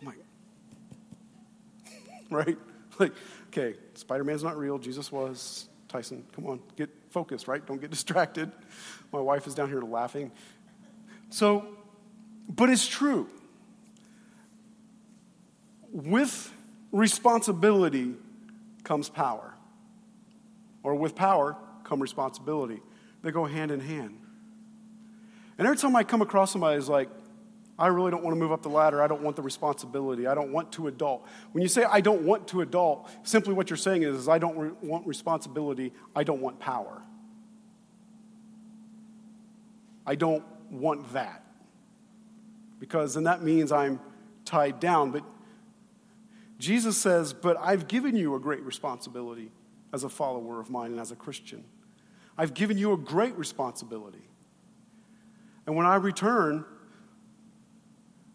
I'm 0.00 0.06
like, 0.06 0.18
right? 2.36 2.58
Like, 2.98 3.12
okay, 3.48 3.76
Spider 3.92 4.24
Man's 4.24 4.42
not 4.42 4.56
real, 4.56 4.78
Jesus 4.78 5.12
was. 5.12 5.68
Tyson, 5.86 6.24
come 6.34 6.46
on, 6.46 6.60
get 6.76 6.88
focused, 7.10 7.46
right? 7.46 7.66
Don't 7.66 7.78
get 7.80 7.90
distracted. 7.98 8.50
My 9.12 9.20
wife 9.20 9.46
is 9.46 9.54
down 9.54 9.68
here 9.68 9.82
laughing. 9.82 10.32
So, 11.28 11.66
but 12.48 12.70
it's 12.70 12.86
true 12.86 13.28
with 15.96 16.52
responsibility 16.92 18.14
comes 18.84 19.08
power. 19.08 19.54
Or 20.82 20.94
with 20.94 21.14
power 21.14 21.56
come 21.84 22.00
responsibility. 22.00 22.80
They 23.22 23.30
go 23.30 23.44
hand 23.44 23.70
in 23.70 23.80
hand. 23.80 24.18
And 25.58 25.66
every 25.66 25.78
time 25.78 25.96
I 25.96 26.04
come 26.04 26.22
across 26.22 26.52
somebody 26.52 26.76
who's 26.76 26.88
like, 26.88 27.08
I 27.78 27.88
really 27.88 28.10
don't 28.10 28.24
want 28.24 28.34
to 28.34 28.40
move 28.40 28.52
up 28.52 28.62
the 28.62 28.70
ladder. 28.70 29.02
I 29.02 29.06
don't 29.06 29.22
want 29.22 29.36
the 29.36 29.42
responsibility. 29.42 30.26
I 30.26 30.34
don't 30.34 30.50
want 30.50 30.72
to 30.72 30.86
adult. 30.86 31.26
When 31.52 31.60
you 31.62 31.68
say 31.68 31.84
I 31.84 32.00
don't 32.00 32.22
want 32.22 32.48
to 32.48 32.62
adult, 32.62 33.08
simply 33.22 33.52
what 33.52 33.68
you're 33.68 33.76
saying 33.76 34.02
is, 34.02 34.16
is 34.16 34.28
I 34.28 34.38
don't 34.38 34.56
re- 34.56 34.70
want 34.82 35.06
responsibility. 35.06 35.92
I 36.14 36.24
don't 36.24 36.40
want 36.40 36.58
power. 36.58 37.02
I 40.06 40.14
don't 40.14 40.44
want 40.70 41.12
that. 41.12 41.44
Because 42.78 43.14
then 43.14 43.24
that 43.24 43.42
means 43.42 43.72
I'm 43.72 44.00
tied 44.46 44.80
down. 44.80 45.10
But 45.10 45.24
Jesus 46.58 46.96
says, 46.96 47.34
But 47.34 47.58
I've 47.60 47.88
given 47.88 48.16
you 48.16 48.34
a 48.36 48.40
great 48.40 48.62
responsibility 48.62 49.50
as 49.92 50.02
a 50.02 50.08
follower 50.08 50.60
of 50.60 50.70
mine 50.70 50.92
and 50.92 51.00
as 51.00 51.10
a 51.10 51.16
Christian. 51.16 51.64
I've 52.38 52.54
given 52.54 52.78
you 52.78 52.92
a 52.92 52.96
great 52.96 53.36
responsibility. 53.36 54.28
And 55.66 55.74
when 55.76 55.86
I 55.86 55.96
return, 55.96 56.64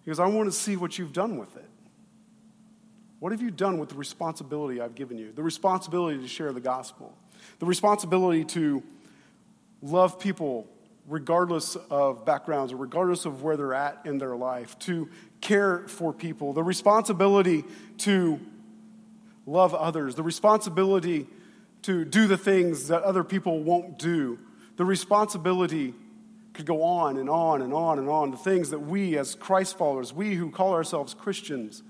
goes, 0.05 0.19
I 0.19 0.27
want 0.27 0.51
to 0.51 0.51
see 0.51 0.75
what 0.75 0.97
you've 0.97 1.13
done 1.13 1.37
with 1.37 1.55
it. 1.55 1.69
What 3.19 3.31
have 3.31 3.41
you 3.41 3.51
done 3.51 3.77
with 3.77 3.89
the 3.89 3.95
responsibility 3.95 4.81
I've 4.81 4.95
given 4.95 5.17
you? 5.17 5.31
The 5.31 5.43
responsibility 5.43 6.19
to 6.19 6.27
share 6.27 6.51
the 6.51 6.59
gospel, 6.59 7.15
the 7.59 7.67
responsibility 7.67 8.43
to 8.45 8.81
love 9.81 10.19
people 10.19 10.67
regardless 11.07 11.75
of 11.89 12.25
backgrounds 12.25 12.73
or 12.73 12.77
regardless 12.77 13.25
of 13.25 13.43
where 13.43 13.57
they're 13.57 13.73
at 13.73 13.99
in 14.05 14.17
their 14.17 14.35
life, 14.35 14.77
to 14.79 15.09
care 15.39 15.87
for 15.87 16.13
people, 16.13 16.53
the 16.53 16.63
responsibility 16.63 17.63
to 17.97 18.39
love 19.45 19.73
others, 19.73 20.15
the 20.15 20.23
responsibility 20.23 21.27
to 21.81 22.05
do 22.05 22.27
the 22.27 22.37
things 22.37 22.87
that 22.87 23.03
other 23.03 23.23
people 23.23 23.59
won't 23.59 23.97
do, 23.97 24.39
the 24.77 24.85
responsibility 24.85 25.93
could 26.53 26.65
go 26.65 26.83
on 26.83 27.17
and 27.17 27.29
on 27.29 27.61
and 27.61 27.73
on 27.73 27.99
and 27.99 28.09
on, 28.09 28.31
the 28.31 28.37
things 28.37 28.71
that 28.71 28.79
we 28.79 29.17
as 29.17 29.35
Christ 29.35 29.77
followers, 29.77 30.13
we 30.13 30.35
who 30.35 30.51
call 30.51 30.73
ourselves 30.73 31.13
Christians, 31.13 31.83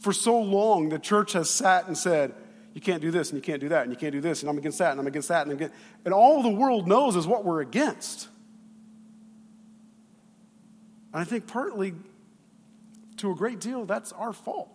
for 0.00 0.12
so 0.12 0.38
long 0.38 0.88
the 0.88 0.98
church 0.98 1.32
has 1.34 1.48
sat 1.48 1.86
and 1.86 1.96
said, 1.96 2.34
you 2.74 2.80
can't 2.80 3.00
do 3.00 3.10
this 3.10 3.30
and 3.30 3.36
you 3.36 3.42
can't 3.42 3.60
do 3.60 3.68
that 3.70 3.82
and 3.82 3.92
you 3.92 3.96
can't 3.96 4.12
do 4.12 4.20
this 4.20 4.42
and 4.42 4.50
I'm 4.50 4.58
against 4.58 4.78
that 4.78 4.92
and 4.92 5.00
I'm 5.00 5.06
against 5.06 5.28
that 5.28 5.42
and 5.42 5.52
I'm 5.52 5.56
against, 5.56 5.74
and 6.04 6.14
all 6.14 6.42
the 6.42 6.48
world 6.48 6.86
knows 6.86 7.16
is 7.16 7.26
what 7.26 7.44
we're 7.44 7.60
against. 7.60 8.28
And 11.12 11.20
I 11.20 11.24
think 11.24 11.46
partly, 11.46 11.94
to 13.18 13.30
a 13.30 13.34
great 13.34 13.60
deal, 13.60 13.84
that's 13.84 14.12
our 14.12 14.32
fault. 14.32 14.70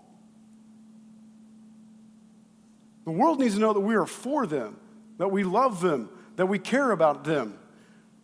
The 3.05 3.11
world 3.11 3.39
needs 3.39 3.55
to 3.55 3.59
know 3.59 3.73
that 3.73 3.81
we 3.81 3.95
are 3.95 4.05
for 4.05 4.45
them, 4.47 4.77
that 5.17 5.29
we 5.29 5.43
love 5.43 5.81
them, 5.81 6.09
that 6.35 6.47
we 6.47 6.59
care 6.59 6.91
about 6.91 7.23
them, 7.23 7.57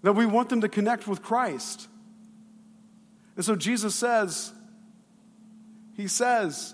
that 0.03 0.13
we 0.13 0.25
want 0.25 0.49
them 0.49 0.61
to 0.61 0.69
connect 0.69 1.07
with 1.07 1.21
Christ. 1.21 1.87
And 3.35 3.45
so 3.45 3.55
Jesus 3.55 3.95
says, 3.95 4.53
He 5.95 6.07
says, 6.07 6.73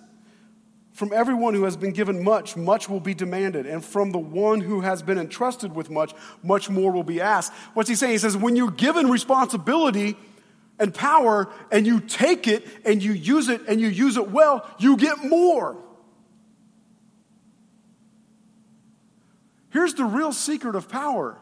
from 0.96 1.12
everyone 1.12 1.54
who 1.54 1.66
has 1.66 1.76
been 1.76 1.92
given 1.92 2.24
much, 2.24 2.56
much 2.56 2.88
will 2.88 3.02
be 3.02 3.14
demanded. 3.14 3.66
And 3.66 3.84
from 3.84 4.12
the 4.12 4.18
one 4.18 4.62
who 4.62 4.80
has 4.80 5.04
been 5.04 5.18
entrusted 5.18 5.76
with 5.76 5.90
much, 5.90 6.14
much 6.42 6.70
more 6.70 6.90
will 6.90 7.04
be 7.04 7.20
asked. 7.20 7.52
What's 7.74 7.90
he 7.90 7.96
saying? 7.96 8.14
He 8.14 8.18
says, 8.18 8.38
when 8.38 8.56
you're 8.56 8.72
given 8.72 9.10
responsibility 9.10 10.16
and 10.80 10.94
power 10.94 11.52
and 11.70 11.86
you 11.86 12.00
take 12.00 12.48
it 12.48 12.66
and 12.86 13.04
you 13.04 13.12
use 13.12 13.50
it 13.50 13.62
and 13.68 13.82
you 13.82 13.90
use 13.90 14.16
it 14.16 14.32
well, 14.32 14.66
you 14.80 14.96
get 14.96 15.22
more. 15.22 15.76
Here's 19.76 19.94
the 19.94 20.06
real 20.06 20.32
secret 20.32 20.78
of 20.78 20.88
power 20.88 21.38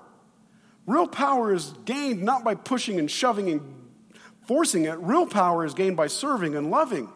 real 0.87 1.07
power 1.07 1.53
is 1.53 1.71
gained 1.85 2.23
not 2.23 2.43
by 2.43 2.55
pushing 2.55 2.97
and 2.97 3.09
shoving 3.09 3.47
and 3.47 3.61
forcing 4.47 4.85
it, 4.85 4.97
real 4.97 5.27
power 5.27 5.63
is 5.63 5.75
gained 5.75 5.95
by 5.95 6.07
serving 6.07 6.55
and 6.55 6.71
loving. 6.71 7.09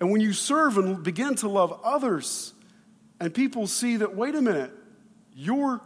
And 0.00 0.10
when 0.10 0.20
you 0.20 0.32
serve 0.32 0.76
and 0.76 1.04
begin 1.04 1.36
to 1.36 1.48
love 1.48 1.80
others, 1.84 2.52
and 3.20 3.32
people 3.32 3.68
see 3.68 3.98
that, 3.98 4.16
wait 4.16 4.34
a 4.34 4.42
minute, 4.42 4.72
you're, 5.36 5.80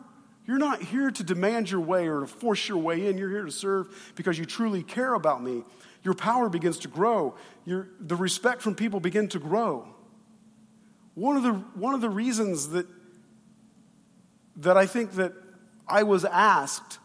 you're 0.46 0.56
not 0.56 0.80
here 0.80 1.10
to 1.10 1.22
demand 1.22 1.70
your 1.70 1.82
way 1.82 2.08
or 2.08 2.20
to 2.20 2.26
force 2.26 2.70
your 2.70 2.78
way 2.78 3.06
in, 3.06 3.18
you're 3.18 3.28
here 3.28 3.44
to 3.44 3.52
serve 3.52 4.12
because 4.14 4.38
you 4.38 4.46
truly 4.46 4.82
care 4.82 5.12
about 5.12 5.42
me. 5.42 5.62
Your 6.02 6.14
power 6.14 6.48
begins 6.48 6.78
to 6.78 6.88
grow. 6.88 7.34
Your, 7.66 7.88
the 8.00 8.16
respect 8.16 8.62
from 8.62 8.74
people 8.74 8.98
begin 8.98 9.28
to 9.28 9.38
grow. 9.38 9.94
One 11.14 11.36
of 11.36 11.42
the, 11.42 11.52
one 11.52 11.92
of 11.92 12.00
the 12.00 12.08
reasons 12.08 12.70
that, 12.70 12.86
that 14.58 14.76
I 14.76 14.86
think 14.86 15.12
that 15.12 15.32
I 15.86 16.02
was 16.02 16.24
asked 16.24 16.98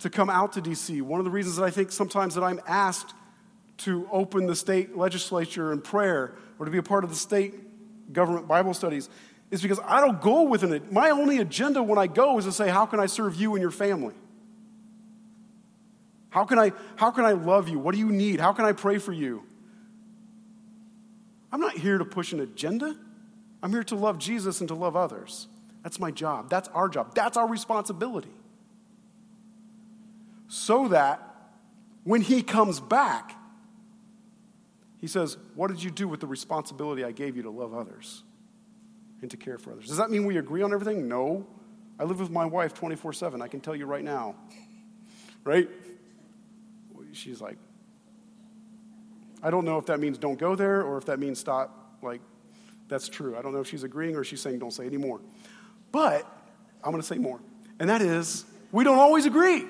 to 0.00 0.10
come 0.10 0.28
out 0.28 0.54
to 0.54 0.62
DC, 0.62 1.00
one 1.02 1.20
of 1.20 1.24
the 1.24 1.30
reasons 1.30 1.56
that 1.56 1.64
I 1.64 1.70
think 1.70 1.92
sometimes 1.92 2.34
that 2.34 2.42
I'm 2.42 2.60
asked 2.66 3.14
to 3.78 4.08
open 4.10 4.46
the 4.46 4.56
state 4.56 4.96
legislature 4.96 5.72
in 5.72 5.80
prayer 5.80 6.34
or 6.58 6.64
to 6.64 6.72
be 6.72 6.78
a 6.78 6.82
part 6.82 7.04
of 7.04 7.10
the 7.10 7.16
state 7.16 7.54
government 8.12 8.48
Bible 8.48 8.74
studies 8.74 9.08
is 9.50 9.62
because 9.62 9.80
I 9.84 10.00
don't 10.00 10.20
go 10.20 10.42
with 10.42 10.64
it. 10.64 10.90
My 10.90 11.10
only 11.10 11.38
agenda 11.38 11.82
when 11.82 11.98
I 11.98 12.06
go 12.06 12.38
is 12.38 12.46
to 12.46 12.52
say, 12.52 12.68
How 12.68 12.86
can 12.86 13.00
I 13.00 13.06
serve 13.06 13.36
you 13.36 13.54
and 13.54 13.62
your 13.62 13.70
family? 13.70 14.14
How 16.30 16.44
can 16.44 16.58
I, 16.58 16.72
how 16.96 17.10
can 17.10 17.26
I 17.26 17.32
love 17.32 17.68
you? 17.68 17.78
What 17.78 17.92
do 17.92 17.98
you 17.98 18.10
need? 18.10 18.40
How 18.40 18.52
can 18.52 18.64
I 18.64 18.72
pray 18.72 18.96
for 18.96 19.12
you? 19.12 19.42
I'm 21.52 21.60
not 21.60 21.74
here 21.74 21.98
to 21.98 22.04
push 22.06 22.32
an 22.32 22.40
agenda. 22.40 22.96
I'm 23.62 23.70
here 23.70 23.84
to 23.84 23.94
love 23.94 24.18
Jesus 24.18 24.60
and 24.60 24.68
to 24.68 24.74
love 24.74 24.96
others. 24.96 25.46
That's 25.82 25.98
my 25.98 26.10
job. 26.10 26.48
That's 26.48 26.68
our 26.68 26.88
job. 26.88 27.14
That's 27.14 27.36
our 27.36 27.48
responsibility. 27.48 28.30
So 30.48 30.88
that 30.88 31.20
when 32.04 32.20
he 32.20 32.42
comes 32.42 32.78
back, 32.78 33.36
he 35.00 35.06
says, 35.06 35.36
What 35.54 35.68
did 35.68 35.82
you 35.82 35.90
do 35.90 36.06
with 36.06 36.20
the 36.20 36.26
responsibility 36.26 37.04
I 37.04 37.12
gave 37.12 37.36
you 37.36 37.42
to 37.42 37.50
love 37.50 37.74
others 37.74 38.22
and 39.20 39.30
to 39.30 39.36
care 39.36 39.58
for 39.58 39.72
others? 39.72 39.88
Does 39.88 39.96
that 39.96 40.10
mean 40.10 40.24
we 40.24 40.36
agree 40.36 40.62
on 40.62 40.72
everything? 40.72 41.08
No. 41.08 41.46
I 41.98 42.04
live 42.04 42.20
with 42.20 42.30
my 42.30 42.44
wife 42.44 42.74
24 42.74 43.12
7. 43.12 43.42
I 43.42 43.48
can 43.48 43.60
tell 43.60 43.74
you 43.76 43.86
right 43.86 44.04
now. 44.04 44.36
Right? 45.44 45.68
She's 47.12 47.40
like, 47.40 47.58
I 49.42 49.50
don't 49.50 49.64
know 49.64 49.78
if 49.78 49.86
that 49.86 50.00
means 50.00 50.18
don't 50.18 50.38
go 50.38 50.54
there 50.54 50.82
or 50.82 50.96
if 50.98 51.06
that 51.06 51.18
means 51.18 51.38
stop. 51.38 51.96
Like, 52.00 52.20
that's 52.88 53.08
true. 53.08 53.36
I 53.36 53.42
don't 53.42 53.52
know 53.52 53.60
if 53.60 53.68
she's 53.68 53.82
agreeing 53.82 54.16
or 54.16 54.24
she's 54.24 54.40
saying 54.40 54.58
don't 54.58 54.72
say 54.72 54.86
anymore. 54.86 55.20
But 55.92 56.26
I'm 56.82 56.90
going 56.90 57.02
to 57.02 57.06
say 57.06 57.18
more. 57.18 57.38
And 57.78 57.88
that 57.90 58.02
is, 58.02 58.44
we 58.72 58.82
don't 58.82 58.98
always 58.98 59.26
agree. 59.26 59.64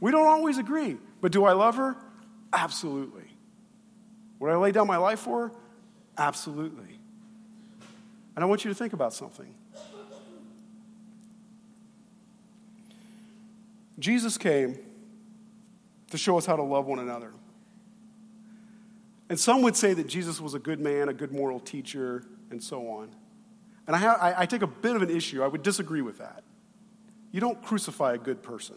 We 0.00 0.12
don't 0.12 0.26
always 0.26 0.58
agree. 0.58 0.98
But 1.20 1.32
do 1.32 1.44
I 1.44 1.52
love 1.52 1.76
her? 1.76 1.96
Absolutely. 2.52 3.24
Would 4.38 4.50
I 4.50 4.56
lay 4.56 4.70
down 4.70 4.86
my 4.86 4.98
life 4.98 5.20
for 5.20 5.48
her? 5.48 5.54
Absolutely. 6.16 6.98
And 8.36 8.44
I 8.44 8.46
want 8.46 8.64
you 8.64 8.70
to 8.70 8.74
think 8.74 8.92
about 8.92 9.12
something. 9.12 9.52
Jesus 13.98 14.38
came 14.38 14.78
to 16.10 16.18
show 16.18 16.38
us 16.38 16.46
how 16.46 16.54
to 16.54 16.62
love 16.62 16.86
one 16.86 17.00
another. 17.00 17.32
And 19.28 19.38
some 19.38 19.62
would 19.62 19.76
say 19.76 19.92
that 19.94 20.06
Jesus 20.06 20.40
was 20.40 20.54
a 20.54 20.58
good 20.58 20.80
man, 20.80 21.08
a 21.08 21.12
good 21.12 21.32
moral 21.32 21.60
teacher, 21.60 22.24
and 22.50 22.62
so 22.62 22.88
on. 22.88 23.10
And 23.88 23.96
I, 23.96 24.04
I, 24.04 24.40
I 24.42 24.46
take 24.46 24.62
a 24.62 24.66
bit 24.66 24.94
of 24.94 25.02
an 25.02 25.10
issue. 25.10 25.42
I 25.42 25.48
would 25.48 25.62
disagree 25.62 26.02
with 26.02 26.18
that. 26.18 26.44
You 27.32 27.40
don't 27.40 27.60
crucify 27.62 28.14
a 28.14 28.18
good 28.18 28.42
person, 28.42 28.76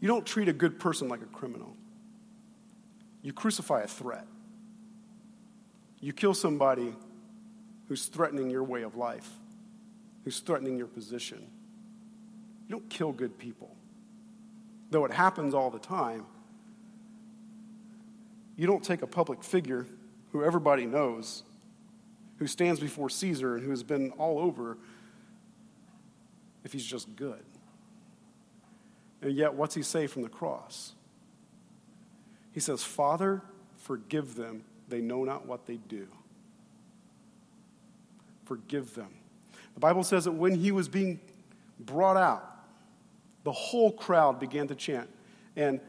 you 0.00 0.08
don't 0.08 0.24
treat 0.24 0.48
a 0.48 0.52
good 0.54 0.78
person 0.78 1.08
like 1.08 1.20
a 1.20 1.26
criminal. 1.26 1.76
You 3.22 3.34
crucify 3.34 3.82
a 3.82 3.86
threat. 3.86 4.26
You 6.00 6.14
kill 6.14 6.32
somebody 6.32 6.94
who's 7.86 8.06
threatening 8.06 8.48
your 8.48 8.64
way 8.64 8.80
of 8.80 8.96
life, 8.96 9.28
who's 10.24 10.38
threatening 10.38 10.78
your 10.78 10.86
position. 10.86 11.46
You 12.66 12.76
don't 12.76 12.88
kill 12.88 13.12
good 13.12 13.36
people. 13.36 13.76
Though 14.90 15.04
it 15.04 15.12
happens 15.12 15.52
all 15.52 15.68
the 15.68 15.78
time, 15.78 16.24
you 18.56 18.66
don't 18.66 18.82
take 18.82 19.02
a 19.02 19.06
public 19.06 19.44
figure 19.44 19.86
who 20.32 20.42
everybody 20.42 20.86
knows, 20.86 21.42
who 22.40 22.46
stands 22.46 22.80
before 22.80 23.10
Caesar 23.10 23.54
and 23.54 23.62
who 23.62 23.70
has 23.70 23.82
been 23.82 24.10
all 24.12 24.38
over, 24.38 24.78
if 26.64 26.72
he's 26.72 26.84
just 26.84 27.14
good. 27.14 27.44
And 29.20 29.32
yet, 29.32 29.54
what's 29.54 29.74
he 29.74 29.82
say 29.82 30.06
from 30.06 30.22
the 30.22 30.30
cross? 30.30 30.94
He 32.52 32.58
says, 32.58 32.82
Father, 32.82 33.42
forgive 33.76 34.34
them. 34.34 34.64
They 34.88 35.02
know 35.02 35.22
not 35.24 35.46
what 35.46 35.66
they 35.66 35.76
do. 35.76 36.08
Forgive 38.46 38.94
them. 38.94 39.10
The 39.74 39.80
Bible 39.80 40.02
says 40.02 40.24
that 40.24 40.32
when 40.32 40.54
he 40.54 40.72
was 40.72 40.88
being 40.88 41.20
brought 41.78 42.16
out, 42.16 42.50
the 43.44 43.52
whole 43.52 43.92
crowd 43.92 44.40
began 44.40 44.66
to 44.68 44.74
chant. 44.74 45.10
And 45.56 45.80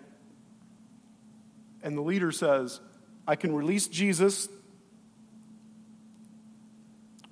and 1.82 1.98
the 1.98 2.02
leader 2.02 2.32
says, 2.32 2.80
I 3.28 3.36
can 3.36 3.56
release 3.56 3.88
Jesus 3.88 4.50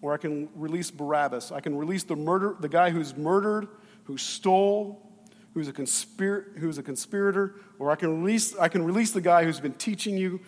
or 0.02 0.14
I 0.14 0.18
can 0.18 0.50
release 0.56 0.92
Barabbas. 0.92 1.52
I 1.52 1.60
can 1.60 1.76
release 1.76 2.04
the 2.04 2.16
murder, 2.16 2.56
the 2.60 2.70
guy 2.70 2.90
who's 2.90 3.16
murdered, 3.16 3.68
who 4.06 4.18
stole, 4.18 5.06
who's 5.54 5.68
a, 5.68 5.74
conspir- 5.74 6.58
who's 6.58 6.78
a 6.78 6.84
conspirator, 6.84 7.56
or 7.80 7.92
I 7.92 7.96
can, 7.96 8.22
release, 8.22 8.56
I 8.58 8.68
can 8.70 8.84
release 8.84 9.12
the 9.12 9.22
guy 9.22 9.44
who's 9.44 9.60
been 9.60 9.74
teaching 9.74 10.18
you 10.18 10.40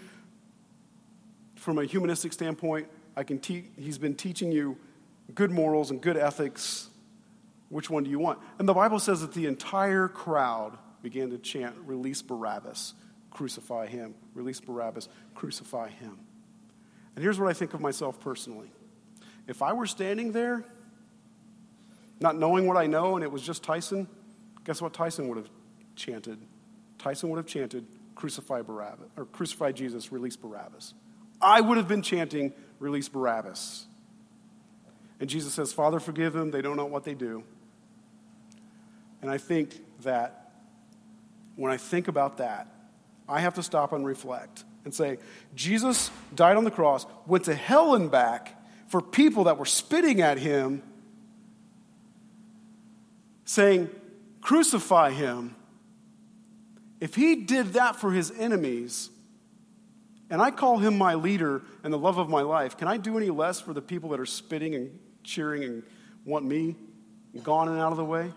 from 1.56 1.78
a 1.78 1.86
humanistic 1.86 2.34
standpoint. 2.34 2.88
I 3.16 3.24
can 3.24 3.40
te- 3.40 3.70
he's 3.78 3.98
been 3.98 4.16
teaching 4.16 4.52
you 4.52 4.78
good 5.36 5.52
morals 5.52 5.92
and 5.92 6.02
good 6.02 6.18
ethics. 6.18 6.90
Which 7.70 7.90
one 7.90 8.04
do 8.04 8.10
you 8.10 8.20
want? 8.20 8.40
And 8.60 8.68
the 8.68 8.74
Bible 8.74 9.00
says 9.00 9.22
that 9.22 9.34
the 9.34 9.46
entire 9.46 10.08
crowd 10.08 10.78
began 11.02 11.30
to 11.32 11.38
chant, 11.38 11.76
Release 11.86 12.22
Barabbas 12.22 12.94
crucify 13.32 13.88
him. 13.88 14.14
Release 14.36 14.60
Barabbas, 14.60 15.10
crucify 15.34 15.90
him. 15.90 16.20
And 17.16 17.24
here's 17.24 17.40
what 17.40 17.50
I 17.50 17.54
think 17.54 17.74
of 17.74 17.82
myself 17.82 18.20
personally. 18.20 18.70
If 19.52 19.62
I 19.62 19.74
were 19.74 19.86
standing 19.86 20.32
there, 20.32 20.64
not 22.22 22.38
knowing 22.38 22.68
what 22.68 22.78
I 22.78 22.88
know, 22.88 23.16
and 23.16 23.24
it 23.24 23.30
was 23.30 23.42
just 23.42 23.64
Tyson, 23.64 24.08
guess 24.64 24.82
what 24.82 24.94
Tyson 24.94 25.28
would 25.28 25.36
have 25.38 25.50
chanted? 25.98 26.40
Tyson 26.98 27.30
would 27.30 27.36
have 27.36 27.48
chanted, 27.48 27.86
crucify 28.16 28.62
Barabbas, 28.62 29.10
or 29.18 29.26
crucify 29.26 29.74
Jesus, 29.74 30.10
release 30.10 30.38
Barabbas. 30.38 30.94
I 31.42 31.60
would 31.60 31.76
have 31.76 31.90
been 31.90 32.02
chanting, 32.02 32.54
release 32.80 33.10
Barabbas. 33.10 33.88
And 35.20 35.30
Jesus 35.30 35.54
says, 35.54 35.74
Father, 35.74 36.00
forgive 36.00 36.32
them. 36.32 36.52
They 36.52 36.62
don't 36.62 36.78
know 36.78 36.86
what 36.86 37.04
they 37.04 37.14
do. 37.14 37.44
And 39.22 39.30
I 39.30 39.38
think 39.38 39.76
that 40.04 40.54
when 41.58 41.74
I 41.74 41.78
think 41.78 42.08
about 42.08 42.38
that, 42.38 42.74
I 43.28 43.42
have 43.42 43.56
to 43.56 43.64
stop 43.64 43.92
and 43.92 44.06
reflect 44.06 44.64
and 44.86 44.94
say, 44.94 45.18
Jesus 45.56 46.10
died 46.34 46.56
on 46.56 46.64
the 46.64 46.72
cross, 46.72 47.06
went 47.28 47.44
to 47.46 47.54
hell 47.54 47.96
and 47.96 48.10
back 48.10 48.58
for 48.92 49.02
people 49.02 49.46
that 49.46 49.58
were 49.58 49.66
spitting 49.66 50.20
at 50.20 50.38
him, 50.38 50.84
saying, 53.46 53.90
Crucify 54.42 55.12
him. 55.12 55.56
If 57.00 57.16
he 57.16 57.38
did 57.38 57.68
that 57.74 57.96
for 57.96 58.12
his 58.12 58.32
enemies, 58.38 59.10
and 60.30 60.42
I 60.42 60.52
call 60.52 60.78
him 60.78 60.98
my 60.98 61.14
leader 61.14 61.62
and 61.86 61.94
the 61.94 61.98
love 61.98 62.18
of 62.18 62.28
my 62.28 62.42
life, 62.42 62.76
can 62.76 62.90
I 62.90 62.98
do 62.98 63.16
any 63.16 63.30
less 63.30 63.62
for 63.62 63.72
the 63.74 63.82
people 63.82 64.10
that 64.10 64.20
are 64.20 64.26
spitting 64.26 64.76
and 64.76 65.00
cheering 65.24 65.64
and 65.64 65.84
want 66.26 66.44
me 66.44 66.76
gone 67.44 67.70
and 67.70 67.80
out 67.80 67.92
of 67.92 67.98
the 67.98 68.04
way? 68.04 68.34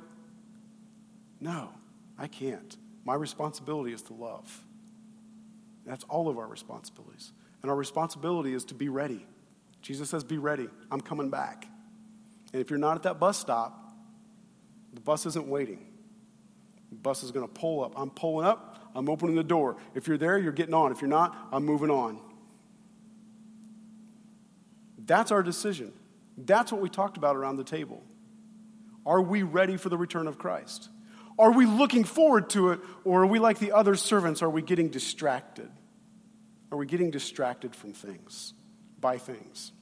No, 1.41 1.71
I 2.17 2.29
can't. 2.29 2.77
My 3.05 3.17
responsibility 3.17 3.93
is 3.93 4.03
to 4.03 4.15
love. 4.15 4.65
That's 5.85 6.05
all 6.05 6.29
of 6.29 6.39
our 6.39 6.47
responsibilities. 6.47 7.33
And 7.63 7.73
our 7.73 7.77
responsibility 7.77 8.55
is 8.55 8.65
to 8.67 8.75
be 8.75 8.89
ready. 8.89 9.27
Jesus 9.85 10.09
says, 10.09 10.25
Be 10.25 10.39
ready. 10.39 10.67
I'm 10.91 11.03
coming 11.03 11.29
back. 11.29 11.69
And 12.53 12.63
if 12.63 12.71
you're 12.71 12.79
not 12.79 12.97
at 12.97 13.03
that 13.03 13.21
bus 13.21 13.39
stop, 13.39 13.95
the 14.95 15.01
bus 15.01 15.27
isn't 15.27 15.47
waiting. 15.47 15.87
The 16.91 16.97
bus 16.97 17.23
is 17.23 17.33
going 17.33 17.47
to 17.47 17.53
pull 17.53 17.85
up. 17.85 17.93
I'm 17.95 18.11
pulling 18.11 18.47
up. 18.47 18.91
I'm 18.95 19.11
opening 19.11 19.37
the 19.37 19.45
door. 19.45 19.77
If 19.95 20.09
you're 20.09 20.17
there, 20.17 20.39
you're 20.39 20.53
getting 20.53 20.73
on. 20.73 20.91
If 20.91 21.03
you're 21.03 21.11
not, 21.11 21.37
I'm 21.53 21.67
moving 21.67 21.91
on. 21.91 22.19
That's 25.05 25.31
our 25.31 25.43
decision. 25.43 25.93
That's 26.39 26.73
what 26.73 26.81
we 26.81 26.89
talked 26.89 27.19
about 27.19 27.37
around 27.37 27.57
the 27.59 27.65
table. 27.65 28.03
Are 29.05 29.21
we 29.21 29.43
ready 29.43 29.77
for 29.77 29.91
the 29.91 29.99
return 29.99 30.27
of 30.27 30.39
Christ? 30.39 30.89
Are 31.39 31.53
we 31.53 31.67
looking 31.67 32.05
forward 32.05 32.49
to 32.51 32.71
it, 32.71 32.81
or 33.05 33.25
are 33.25 33.27
we 33.27 33.39
like 33.39 33.59
the 33.59 33.73
other 33.73 33.97
servants? 33.97 34.41
Are 34.41 34.49
we 34.49 34.63
getting 34.63 34.89
distracted? 34.89 35.69
Are 36.73 36.79
we 36.79 36.87
getting 36.87 37.11
distracted 37.11 37.75
from 37.77 37.93
things, 37.93 38.55
by 38.99 39.19
things? 39.19 39.73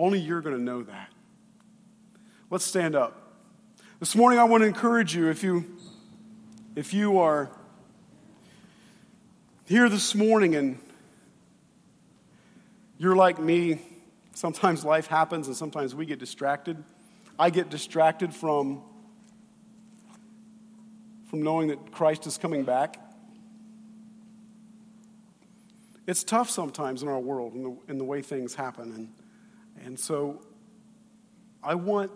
Only 0.00 0.18
you're 0.18 0.40
going 0.40 0.56
to 0.56 0.62
know 0.62 0.82
that. 0.84 1.12
Let's 2.48 2.64
stand 2.64 2.96
up. 2.96 3.36
This 3.98 4.16
morning, 4.16 4.38
I 4.38 4.44
want 4.44 4.62
to 4.62 4.66
encourage 4.66 5.14
you 5.14 5.28
if 5.28 5.42
you, 5.42 5.76
if 6.74 6.94
you 6.94 7.18
are 7.18 7.50
here 9.66 9.90
this 9.90 10.14
morning 10.14 10.56
and 10.56 10.78
you're 12.96 13.14
like 13.14 13.38
me, 13.38 13.82
sometimes 14.32 14.86
life 14.86 15.06
happens 15.06 15.48
and 15.48 15.54
sometimes 15.54 15.94
we 15.94 16.06
get 16.06 16.18
distracted. 16.18 16.82
I 17.38 17.50
get 17.50 17.68
distracted 17.68 18.34
from 18.34 18.82
from 21.28 21.42
knowing 21.42 21.68
that 21.68 21.92
Christ 21.92 22.26
is 22.26 22.38
coming 22.38 22.64
back. 22.64 22.96
It's 26.06 26.24
tough 26.24 26.48
sometimes 26.48 27.02
in 27.02 27.08
our 27.08 27.20
world 27.20 27.52
in 27.54 27.62
the, 27.62 27.76
in 27.88 27.98
the 27.98 28.04
way 28.04 28.22
things 28.22 28.54
happen. 28.54 28.92
And, 28.94 29.08
and 29.84 29.98
so 29.98 30.40
I 31.62 31.74
want 31.74 32.10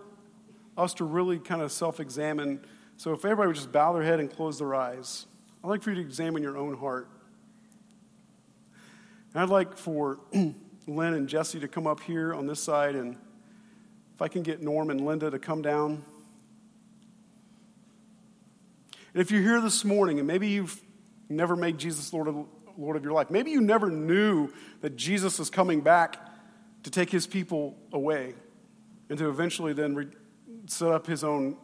us 0.77 0.95
to 0.95 1.05
really 1.05 1.39
kind 1.39 1.63
of 1.63 1.73
self 1.73 2.01
examine. 2.01 2.65
So 2.97 3.13
if 3.13 3.25
everybody 3.25 3.49
would 3.49 3.57
just 3.57 3.73
bow 3.73 3.93
their 3.93 4.03
head 4.03 4.21
and 4.21 4.31
close 4.31 4.59
their 4.59 4.75
eyes, 4.75 5.27
I'd 5.63 5.69
like 5.69 5.83
for 5.83 5.91
you 5.91 5.97
to 5.97 6.03
examine 6.03 6.43
your 6.43 6.57
own 6.57 6.77
heart. 6.77 7.09
And 9.33 9.43
I'd 9.43 9.49
like 9.49 9.77
for 9.77 10.21
Lynn 10.33 11.15
and 11.15 11.29
Jesse 11.29 11.61
to 11.61 11.69
come 11.69 11.87
up 11.87 12.01
here 12.01 12.35
on 12.35 12.47
this 12.47 12.61
side, 12.61 12.95
and 12.95 13.17
if 14.15 14.23
I 14.23 14.29
can 14.29 14.43
get 14.43 14.63
Norm 14.63 14.91
and 14.91 15.05
Linda 15.05 15.31
to 15.31 15.39
come 15.39 15.63
down. 15.63 16.05
And 19.13 19.21
if 19.21 19.31
you're 19.31 19.43
here 19.43 19.61
this 19.61 19.85
morning 19.85 20.19
and 20.19 20.27
maybe 20.27 20.49
you've 20.49 20.81
never 21.29 21.57
made 21.57 21.79
Jesus 21.79 22.13
Lord 22.13 22.29
of, 22.29 22.47
Lord 22.77 22.97
of 22.97 23.05
your 23.05 23.13
life, 23.13 23.31
maybe 23.31 23.51
you 23.51 23.61
never 23.61 23.91
knew 23.91 24.51
that 24.81 24.97
Jesus 24.97 25.39
is 25.39 25.51
coming 25.51 25.81
back 25.81 26.19
to 26.85 26.91
take 26.91 27.11
his 27.11 27.27
people 27.27 27.77
away 27.93 28.35
and 29.09 29.19
to 29.19 29.29
eventually 29.29 29.73
then 29.73 29.95
re- 29.95 30.07
set 30.67 30.89
up 30.89 31.07
his 31.07 31.25
own 31.25 31.57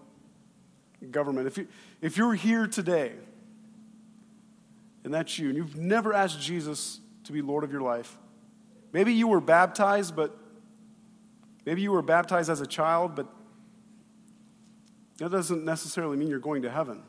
government. 1.11 1.47
If, 1.47 1.57
you, 1.59 1.68
if 2.01 2.16
you're 2.16 2.35
here 2.35 2.66
today 2.66 3.12
and 5.05 5.14
that's 5.14 5.39
you, 5.39 5.49
and 5.49 5.57
you've 5.57 5.77
never 5.77 6.12
asked 6.12 6.41
Jesus 6.41 7.01
to 7.25 7.33
be 7.33 7.41
Lord 7.41 7.64
of 7.64 7.73
your 7.73 7.81
life, 7.81 8.18
maybe 8.93 9.14
you 9.14 9.29
were 9.29 9.41
baptized, 9.41 10.14
but 10.14 10.37
maybe 11.64 11.81
you 11.81 11.93
were 11.93 12.03
baptized 12.03 12.51
as 12.51 12.61
a 12.61 12.66
child, 12.66 13.14
but 13.14 13.27
that 15.18 15.31
doesn't 15.31 15.64
necessarily 15.64 16.16
mean 16.16 16.29
you're 16.29 16.39
going 16.39 16.62
to 16.62 16.71
heaven. 16.71 17.03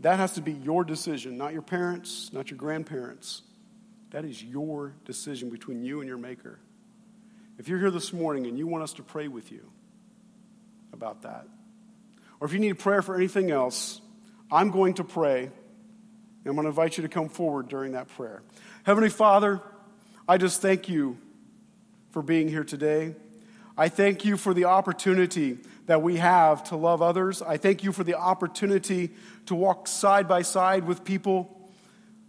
That 0.00 0.18
has 0.18 0.32
to 0.32 0.42
be 0.42 0.52
your 0.52 0.84
decision, 0.84 1.38
not 1.38 1.52
your 1.52 1.62
parents, 1.62 2.30
not 2.32 2.50
your 2.50 2.58
grandparents. 2.58 3.42
That 4.14 4.24
is 4.24 4.40
your 4.40 4.94
decision 5.04 5.50
between 5.50 5.82
you 5.82 5.98
and 5.98 6.08
your 6.08 6.18
Maker. 6.18 6.60
If 7.58 7.68
you're 7.68 7.80
here 7.80 7.90
this 7.90 8.12
morning 8.12 8.46
and 8.46 8.56
you 8.56 8.68
want 8.68 8.84
us 8.84 8.92
to 8.92 9.02
pray 9.02 9.26
with 9.26 9.50
you 9.50 9.68
about 10.92 11.22
that, 11.22 11.48
or 12.38 12.46
if 12.46 12.52
you 12.52 12.60
need 12.60 12.78
prayer 12.78 13.02
for 13.02 13.16
anything 13.16 13.50
else, 13.50 14.00
I'm 14.52 14.70
going 14.70 14.94
to 14.94 15.04
pray. 15.04 15.46
And 15.46 15.52
I'm 16.46 16.54
going 16.54 16.62
to 16.62 16.68
invite 16.68 16.96
you 16.96 17.02
to 17.02 17.08
come 17.08 17.28
forward 17.28 17.66
during 17.66 17.90
that 17.92 18.06
prayer. 18.06 18.44
Heavenly 18.84 19.10
Father, 19.10 19.60
I 20.28 20.38
just 20.38 20.62
thank 20.62 20.88
you 20.88 21.18
for 22.12 22.22
being 22.22 22.46
here 22.46 22.62
today. 22.62 23.16
I 23.76 23.88
thank 23.88 24.24
you 24.24 24.36
for 24.36 24.54
the 24.54 24.66
opportunity 24.66 25.58
that 25.86 26.02
we 26.02 26.18
have 26.18 26.62
to 26.68 26.76
love 26.76 27.02
others. 27.02 27.42
I 27.42 27.56
thank 27.56 27.82
you 27.82 27.90
for 27.90 28.04
the 28.04 28.14
opportunity 28.14 29.10
to 29.46 29.56
walk 29.56 29.88
side 29.88 30.28
by 30.28 30.42
side 30.42 30.84
with 30.84 31.02
people 31.02 31.63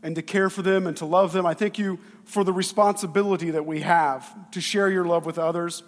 and 0.05 0.15
to 0.15 0.21
care 0.21 0.51
for 0.51 0.61
them 0.61 0.85
and 0.85 0.95
to 0.97 1.05
love 1.05 1.33
them. 1.33 1.47
I 1.47 1.55
thank 1.55 1.79
you 1.79 1.97
for 2.25 2.43
the 2.43 2.53
responsibility 2.53 3.49
that 3.49 3.65
we 3.65 3.81
have 3.81 4.51
to 4.51 4.61
share 4.61 4.87
your 4.87 5.03
love 5.03 5.25
with 5.25 5.39
others. 5.39 5.81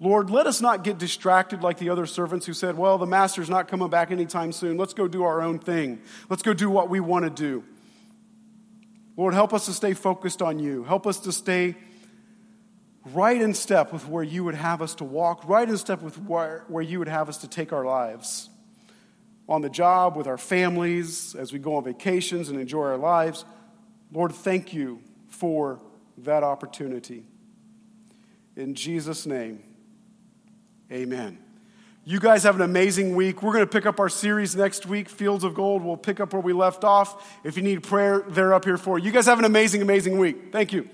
Lord, 0.00 0.28
let 0.28 0.48
us 0.48 0.60
not 0.60 0.82
get 0.82 0.98
distracted 0.98 1.62
like 1.62 1.78
the 1.78 1.88
other 1.88 2.04
servants 2.04 2.46
who 2.46 2.52
said, 2.52 2.76
Well, 2.76 2.98
the 2.98 3.06
master's 3.06 3.48
not 3.48 3.68
coming 3.68 3.88
back 3.88 4.10
anytime 4.10 4.50
soon. 4.50 4.76
Let's 4.76 4.92
go 4.92 5.06
do 5.06 5.22
our 5.22 5.40
own 5.40 5.60
thing. 5.60 6.02
Let's 6.28 6.42
go 6.42 6.52
do 6.52 6.68
what 6.68 6.90
we 6.90 6.98
want 6.98 7.26
to 7.26 7.30
do. 7.30 7.62
Lord, 9.16 9.34
help 9.34 9.54
us 9.54 9.66
to 9.66 9.72
stay 9.72 9.94
focused 9.94 10.42
on 10.42 10.58
you. 10.58 10.82
Help 10.82 11.06
us 11.06 11.20
to 11.20 11.30
stay 11.30 11.76
right 13.12 13.40
in 13.40 13.54
step 13.54 13.92
with 13.92 14.08
where 14.08 14.24
you 14.24 14.42
would 14.42 14.56
have 14.56 14.82
us 14.82 14.96
to 14.96 15.04
walk, 15.04 15.48
right 15.48 15.68
in 15.68 15.78
step 15.78 16.02
with 16.02 16.18
where, 16.18 16.64
where 16.66 16.82
you 16.82 16.98
would 16.98 17.06
have 17.06 17.28
us 17.28 17.38
to 17.38 17.48
take 17.48 17.72
our 17.72 17.84
lives. 17.84 18.50
On 19.46 19.60
the 19.60 19.68
job, 19.68 20.16
with 20.16 20.26
our 20.26 20.38
families, 20.38 21.34
as 21.34 21.52
we 21.52 21.58
go 21.58 21.76
on 21.76 21.84
vacations 21.84 22.48
and 22.48 22.58
enjoy 22.58 22.84
our 22.84 22.96
lives. 22.96 23.44
Lord, 24.10 24.32
thank 24.32 24.72
you 24.72 25.00
for 25.28 25.80
that 26.18 26.42
opportunity. 26.42 27.24
In 28.56 28.74
Jesus' 28.74 29.26
name, 29.26 29.62
amen. 30.90 31.38
You 32.06 32.20
guys 32.20 32.42
have 32.42 32.54
an 32.54 32.62
amazing 32.62 33.14
week. 33.14 33.42
We're 33.42 33.52
going 33.52 33.64
to 33.64 33.70
pick 33.70 33.86
up 33.86 33.98
our 33.98 34.10
series 34.10 34.54
next 34.54 34.86
week, 34.86 35.08
Fields 35.08 35.42
of 35.42 35.54
Gold. 35.54 35.82
We'll 35.82 35.96
pick 35.96 36.20
up 36.20 36.34
where 36.34 36.42
we 36.42 36.52
left 36.52 36.84
off. 36.84 37.38
If 37.44 37.56
you 37.56 37.62
need 37.62 37.82
prayer, 37.82 38.22
they're 38.28 38.52
up 38.52 38.64
here 38.64 38.76
for 38.76 38.98
you. 38.98 39.06
You 39.06 39.12
guys 39.12 39.26
have 39.26 39.38
an 39.38 39.46
amazing, 39.46 39.80
amazing 39.80 40.18
week. 40.18 40.52
Thank 40.52 40.72
you. 40.72 40.88